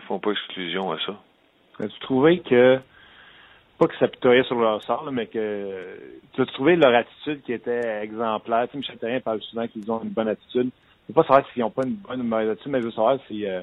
[0.06, 1.16] font pas exclusion à ça.
[1.80, 2.78] Tu trouvais que
[3.78, 5.96] pas que ça pitoyait sur leur sort, mais que
[6.34, 8.66] tu as trouvé leur attitude qui était exemplaire?
[8.66, 10.70] Tu sais, Michel Terrien parle souvent qu'ils ont une bonne attitude.
[11.06, 13.18] Je ne pas savoir s'ils n'ont pas une bonne mauvaise attitude, mais je veux savoir
[13.26, 13.62] si euh,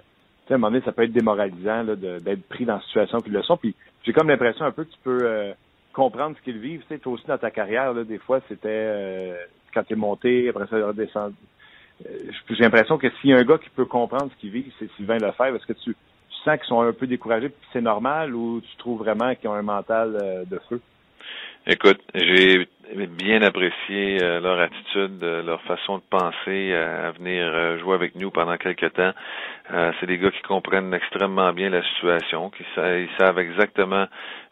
[0.54, 3.44] à un moment donné, ça peut être démoralisant d'être pris dans la situation qu'ils le
[3.44, 3.58] sont.
[3.58, 5.54] Puis j'ai comme l'impression un peu que tu peux euh,
[5.94, 6.82] comprendre ce qu'ils vivent.
[6.82, 9.36] Tu sais, toi aussi dans ta carrière, là, des fois, c'était euh,
[9.74, 11.36] quand tu es monté, après ça, redescendu.
[12.06, 14.72] Euh, j'ai l'impression que s'il y a un gars qui peut comprendre ce qu'ils vivent,
[14.80, 15.56] c'est Sylvain Lefebvre.
[15.56, 15.96] Est-ce que tu,
[16.44, 19.54] sens qu'ils sont un peu découragés puis c'est normal ou tu trouves vraiment qu'ils ont
[19.54, 20.82] un mental de feu?
[21.68, 28.32] Écoute, j'ai bien apprécié leur attitude, leur façon de penser à venir jouer avec nous
[28.32, 29.14] pendant quelques temps.
[30.00, 32.64] c'est des gars qui comprennent extrêmement bien la situation, qui
[33.18, 34.06] savent exactement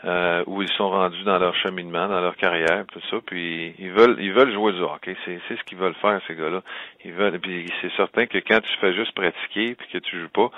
[0.04, 3.18] où ils sont rendus dans leur cheminement, dans leur carrière, tout ça.
[3.26, 5.16] Puis ils veulent ils veulent jouer du hockey.
[5.26, 6.62] C'est ce qu'ils veulent faire ces gars-là.
[7.04, 7.40] Ils veulent.
[7.40, 10.50] Puis c'est certain que quand tu fais juste pratiquer puis que tu joues pas,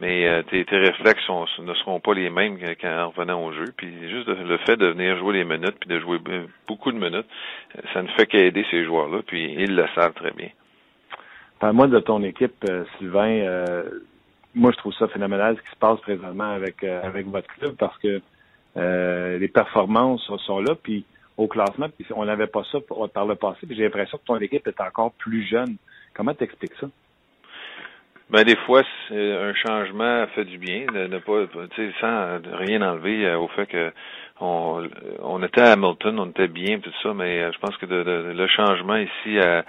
[0.00, 1.28] mais tes, tes réflexes
[1.58, 3.66] ne seront pas les mêmes qu'en revenant au jeu.
[3.76, 6.18] Puis juste le fait de venir jouer les minutes puis de jouer
[6.66, 7.28] beaucoup de minutes,
[7.92, 9.20] ça ne fait qu'aider ces joueurs-là.
[9.26, 10.48] Puis ils le savent très bien.
[11.60, 13.40] Parle-moi de ton équipe, euh, Sylvain.
[13.40, 13.82] Euh,
[14.54, 17.74] moi, je trouve ça phénoménal ce qui se passe présentement avec euh, avec votre club
[17.76, 18.20] parce que
[18.76, 20.74] les performances sont là.
[20.74, 21.04] Puis
[21.36, 22.78] au classement, puis on n'avait pas ça
[23.14, 23.66] par le passé.
[23.66, 25.76] Puis j'ai l'impression que ton équipe est encore plus jeune.
[26.14, 26.88] Comment t'expliques ça?
[28.30, 32.82] Ben des fois, un changement fait du bien, de ne pas, tu sais, sans rien
[32.82, 33.90] enlever au fait que
[34.40, 38.46] on, était à Hamilton, on était bien tout ça, mais euh, je pense que le
[38.46, 39.64] changement ici à,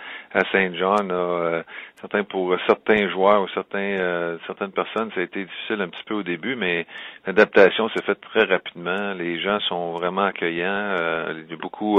[0.52, 1.64] Saint John, euh,
[2.02, 6.04] certains pour certains joueurs ou certains euh, certaines personnes, ça a été difficile un petit
[6.06, 6.86] peu au début, mais
[7.26, 9.14] l'adaptation s'est faite très rapidement.
[9.14, 10.96] Les gens sont vraiment accueillants.
[10.96, 11.98] a beaucoup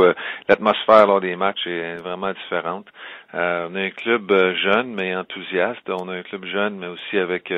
[0.48, 2.86] l'atmosphère lors des matchs est vraiment différente.
[3.34, 5.88] on a un club jeune mais enthousiaste.
[5.88, 7.52] On a un club jeune mais aussi avec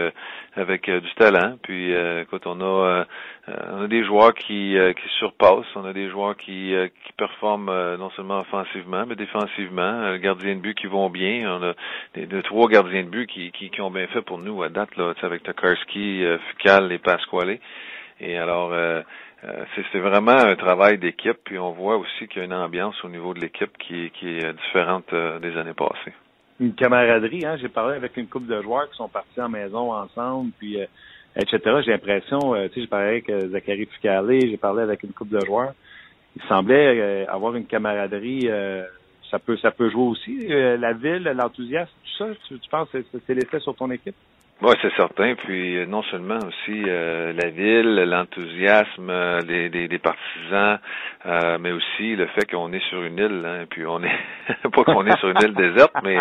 [0.57, 1.57] avec du talent.
[1.63, 3.05] Puis écoute, on a
[3.49, 5.75] on a des joueurs qui, qui surpassent.
[5.77, 6.75] On a des joueurs qui,
[7.05, 10.11] qui performent non seulement offensivement mais défensivement.
[10.11, 11.51] Le gardien de but qui vont bien.
[11.57, 11.73] On a
[12.15, 14.71] des, deux, trois gardiens de but qui, qui, qui, ont bien fait pour nous à
[14.71, 17.59] date, là, avec Tokarski, euh, Fucal et Pasquale.
[18.21, 19.03] Et alors, euh,
[19.45, 22.97] euh, c'est vraiment un travail d'équipe, puis on voit aussi qu'il y a une ambiance
[23.05, 26.15] au niveau de l'équipe qui, qui est différente des années passées.
[26.59, 27.57] Une camaraderie, hein?
[27.61, 30.79] J'ai parlé avec une couple de joueurs qui sont partis en maison ensemble, puis
[31.37, 31.59] etc.
[31.85, 35.45] J'ai l'impression, tu sais, j'ai parlé avec Zachary Fucale, j'ai parlé avec une couple de
[35.45, 35.73] joueurs.
[36.37, 38.49] Il semblait avoir une camaraderie
[39.33, 40.47] ça peut ça peut jouer aussi.
[40.51, 44.15] Euh, la ville, l'enthousiasme, tout ça, tu, penses que c'est l'effet sur ton équipe?
[44.61, 45.35] Oui, c'est certain.
[45.35, 49.11] Puis euh, non seulement aussi euh, la ville, l'enthousiasme
[49.47, 50.79] des, des, partisans,
[51.61, 53.43] mais aussi le fait qu'on est sur une île.
[53.45, 54.19] Hein, puis on est
[54.71, 56.19] pas qu'on est sur une île déserte, mais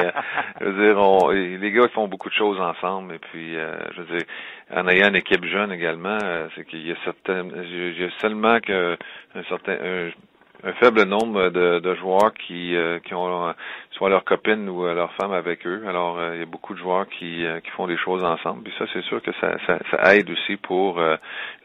[0.62, 3.16] je veux dire, les gars font beaucoup de choses ensemble.
[3.16, 4.26] Et puis, je veux dire,
[4.74, 6.18] en ayant une équipe jeune également,
[6.56, 6.96] c'est qu'il y a
[7.36, 8.98] il y a seulement que
[9.36, 10.10] un certain un
[10.80, 13.52] faible nombre de, de joueurs qui, euh, qui ont euh,
[13.92, 15.84] soit leur copine ou euh, leur femme avec eux.
[15.88, 18.64] Alors, il y a beaucoup de joueurs qui, qui font des choses ensemble.
[18.64, 21.02] Puis ça, c'est sûr que ça, ça, ça, aide aussi pour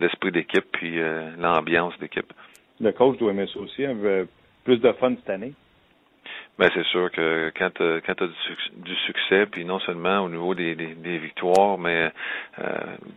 [0.01, 0.99] l'esprit d'équipe puis
[1.39, 2.33] l'ambiance d'équipe.
[2.81, 3.85] Le coach doit aimer aussi.
[4.65, 5.53] Plus de fun cette année.
[6.59, 8.27] Ben c'est sûr que quand tu as
[8.77, 10.75] du, succès, puis non seulement au niveau des,
[11.19, 12.11] victoires, mais
[12.59, 12.63] euh,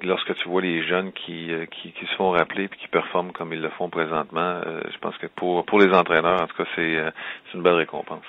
[0.03, 3.31] lorsque tu vois les jeunes qui, euh, qui, qui se font rappeler puis qui performent
[3.31, 6.57] comme ils le font présentement, euh, je pense que pour pour les entraîneurs, en tout
[6.57, 6.97] cas, c'est
[7.53, 8.25] une belle récompense.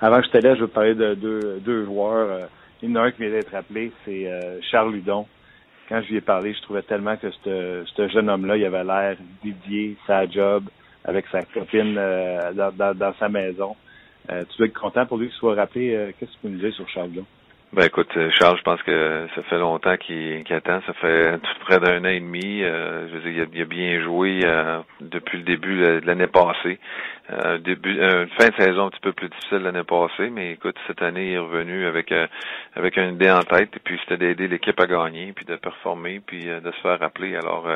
[0.00, 2.48] Avant que je te laisse, je veux parler de deux, deux joueurs.
[2.80, 4.26] Il y en a un qui vient d'être rappelé, c'est
[4.70, 5.26] Charles Ludon.
[5.90, 9.16] Quand je lui ai parlé, je trouvais tellement que ce jeune homme-là, il avait l'air
[9.44, 10.64] dédié, sa job,
[11.04, 13.76] avec sa copine dans sa maison.
[14.30, 15.94] Euh, tu dois être content pour lui qu'il soit rappelé.
[15.94, 17.10] Euh, qu'est-ce que tu peux nous dire sur Charles
[17.72, 20.80] Ben écoute, euh, Charles, je pense que ça fait longtemps qu'il attend.
[20.86, 22.60] Ça fait tout près d'un an et demi.
[22.60, 24.40] je veux dire, il a, bien joué
[25.00, 26.78] depuis le début de l'année passée.
[27.58, 31.02] Début, une fin de saison un petit peu plus difficile l'année passée, mais écoute, cette
[31.02, 32.12] année il est revenu avec
[32.74, 36.20] avec une idée en tête, et puis c'était d'aider l'équipe à gagner, puis de performer,
[36.24, 37.36] puis de se faire rappeler.
[37.36, 37.66] Alors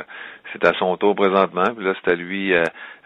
[0.52, 2.52] c'est à son tour présentement, puis là c'est à lui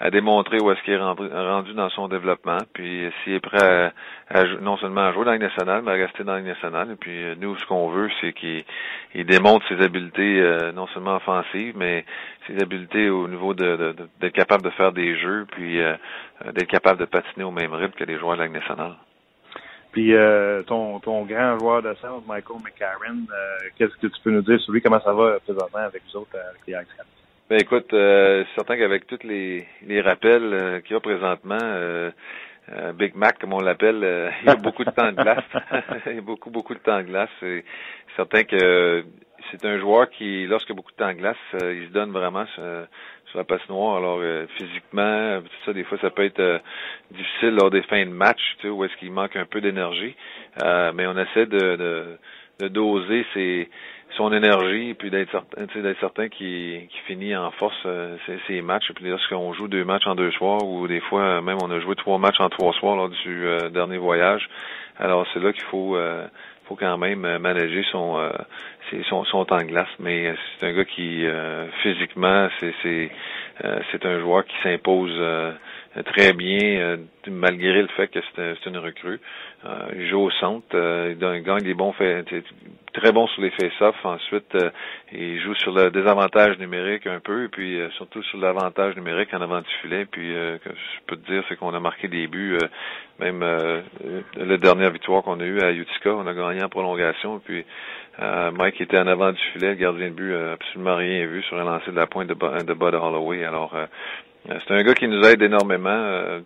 [0.01, 3.93] à démontrer où est-ce qu'il est rendu dans son développement, puis s'il est prêt
[4.31, 6.93] à, non seulement à jouer dans la nationale, mais à rester dans la nationale.
[6.93, 8.65] Et puis euh, nous, ce qu'on veut, c'est qu'il
[9.27, 12.05] démontre ses habiletés euh, non seulement offensives, mais
[12.47, 15.95] ses habiletés au niveau de, d'être capable de faire des jeux, puis euh,
[16.45, 18.95] d'être capable de patiner au même rythme que les joueurs de la nationale.
[19.93, 20.15] Puis
[20.67, 23.27] ton, ton grand joueur de centre, Michael McCarron,
[23.77, 24.83] qu'est-ce que tu peux nous dire sur lui?
[24.83, 26.75] Comment ça va présentement avec les autres, avec les
[27.49, 31.57] ben écoute, euh, c'est certain qu'avec tous les, les rappels euh, qu'il y a présentement,
[31.63, 32.11] euh,
[32.71, 35.45] euh, Big Mac, comme on l'appelle, il y a beaucoup de temps de glace.
[36.07, 37.31] il y a beaucoup, beaucoup de temps de glace.
[37.41, 37.65] C'est
[38.17, 39.03] certain que
[39.51, 42.13] c'est un joueur qui, lorsqu'il y a beaucoup de temps de glace, il se donne
[42.13, 42.45] vraiment
[43.31, 43.97] sur, la passe noire.
[43.97, 44.21] Alors,
[44.57, 46.61] physiquement, tout ça, des fois, ça peut être
[47.11, 50.15] difficile lors des fins de match, tu sais, où est-ce qu'il manque un peu d'énergie.
[50.63, 52.19] mais on essaie de, de,
[52.61, 53.69] de doser ses
[54.17, 58.17] son énergie, puis d'être certain, d'être certain qu'il finit en force euh,
[58.47, 58.91] ses, matchs.
[58.95, 61.95] Puis lorsqu'on joue deux matchs en deux soirs, ou des fois même on a joué
[61.95, 64.49] trois matchs en trois soirs lors du euh, dernier voyage,
[64.99, 66.27] alors c'est là qu'il faut euh,
[66.69, 68.31] faut quand même manager son,
[69.09, 69.89] son son temps de glace.
[69.99, 71.25] Mais c'est un gars qui
[71.83, 73.11] physiquement c'est c'est
[73.91, 75.19] c'est un joueur qui s'impose
[76.05, 79.21] très bien, malgré le fait que c'est une recrue.
[79.95, 82.27] il joue au centre, il gagne des bons faits,
[82.93, 84.05] très bon sur les face-offs.
[84.05, 84.57] Ensuite,
[85.13, 89.41] il joue sur le désavantage numérique un peu, et puis surtout sur l'avantage numérique en
[89.41, 90.05] avant du filet.
[90.07, 92.59] Puis, je peux te dire, c'est qu'on a marqué des buts.
[93.19, 93.45] même
[94.37, 97.41] la dernière victoire qu'on a eue à Utica, on a gagné en prolongation.
[97.41, 97.65] Puis,
[98.21, 101.65] Mike était en avant du filet, le gardien de but absolument rien vu sur un
[101.65, 103.45] lancer de la pointe de, de Bud Holloway.
[103.45, 103.75] Alors,
[104.47, 106.41] c'est un gars qui nous aide énormément,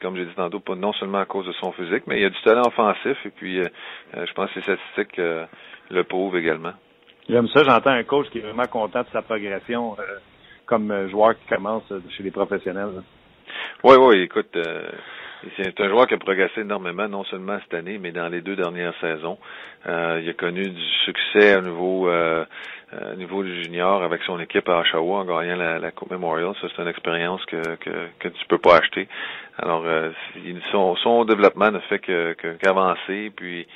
[0.00, 2.30] comme j'ai dit tantôt, pas non seulement à cause de son physique, mais il a
[2.30, 3.60] du talent offensif et puis
[4.14, 5.20] je pense que les statistiques
[5.90, 6.72] le prouvent également.
[7.28, 9.96] J'aime ça, j'entends un coach qui est vraiment content de sa progression
[10.66, 11.84] comme joueur qui commence
[12.16, 13.02] chez les professionnels.
[13.84, 14.56] Oui, oui, écoute,
[15.56, 18.56] c'est un joueur qui a progressé énormément, non seulement cette année, mais dans les deux
[18.56, 19.38] dernières saisons.
[19.86, 22.44] Euh, il a connu du succès au niveau, euh,
[22.92, 26.54] euh niveau du junior avec son équipe à Oshawa en gagnant la, Coupe Memorial.
[26.60, 29.08] Ça, c'est une expérience que, que, que tu peux pas acheter.
[29.58, 30.10] Alors, euh,
[30.70, 33.32] son, son développement ne fait que qu'avancer.
[33.34, 33.66] puis,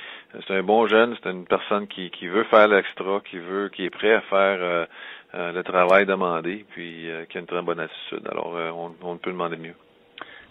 [0.47, 3.85] c'est un bon jeune, c'est une personne qui, qui veut faire l'extra, qui veut, qui
[3.85, 4.85] est prêt à faire euh,
[5.33, 8.27] le travail demandé, puis qui a une très bonne attitude.
[8.29, 9.75] Alors, on, on ne peut demander mieux.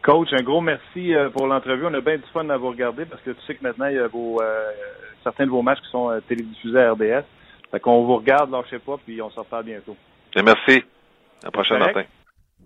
[0.07, 1.85] Coach, un gros merci euh, pour l'entrevue.
[1.87, 3.97] On a bien du fun à vous regarder parce que tu sais que maintenant, il
[3.97, 4.71] y a vos, euh,
[5.25, 7.25] certains de vos matchs qui sont euh, télédiffusés à RDS.
[7.71, 9.97] Fait qu'on vous regarde, lâchez pas, puis on se reparle bientôt.
[10.35, 10.85] Et merci.
[11.43, 12.05] À la prochaine, Martin.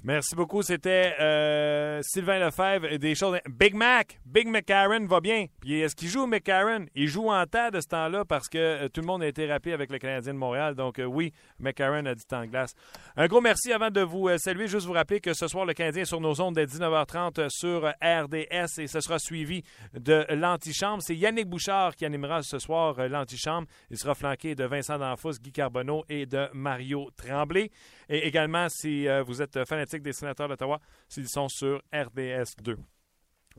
[0.03, 0.63] Merci beaucoup.
[0.63, 2.97] C'était euh, Sylvain Lefebvre.
[2.97, 3.37] Des choses.
[3.51, 5.45] Big Mac, Big McCarron va bien.
[5.61, 6.87] Puis est-ce qu'il joue McCarron?
[6.95, 9.47] Il joue en tas de ce temps-là parce que euh, tout le monde a été
[9.47, 10.75] rappelé avec le Canadien de Montréal.
[10.75, 12.75] Donc euh, oui, McCarron a du temps de glace.
[13.15, 14.69] Un gros merci avant de vous saluer.
[14.69, 17.87] Juste vous rappeler que ce soir, le Canadien est sur nos ondes dès 19h30 sur
[18.03, 21.03] RDS et ce sera suivi de l'antichambre.
[21.03, 23.69] C'est Yannick Bouchard qui animera ce soir l'antichambre.
[23.91, 27.71] Il sera flanqué de Vincent Danfous, Guy Carbonneau et de Mario Tremblay.
[28.09, 29.59] Et également, si vous êtes
[29.99, 32.77] des sénateurs d'Ottawa s'ils sont sur RDS 2.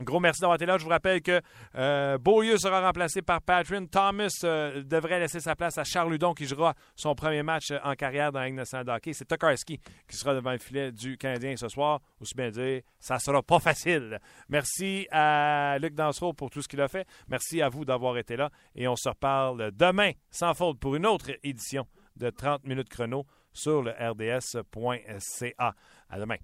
[0.00, 0.78] Gros merci d'avoir été là.
[0.78, 1.40] Je vous rappelle que
[1.76, 3.90] euh, Beaulieu sera remplacé par Patrick.
[3.90, 7.78] Thomas euh, devrait laisser sa place à Charles Ludon qui jouera son premier match euh,
[7.84, 9.12] en carrière dans la Ligue hockey.
[9.12, 9.78] C'est Tokarski
[10.08, 12.00] qui sera devant le filet du Canadien ce soir.
[12.20, 14.18] Aussi bien dire, ça sera pas facile.
[14.48, 17.06] Merci à Luc Dansereau pour tout ce qu'il a fait.
[17.28, 18.50] Merci à vous d'avoir été là.
[18.74, 23.26] Et on se reparle demain, sans faute, pour une autre édition de 30 minutes chrono
[23.52, 25.74] sur le rds.ca.
[26.12, 26.36] À demain.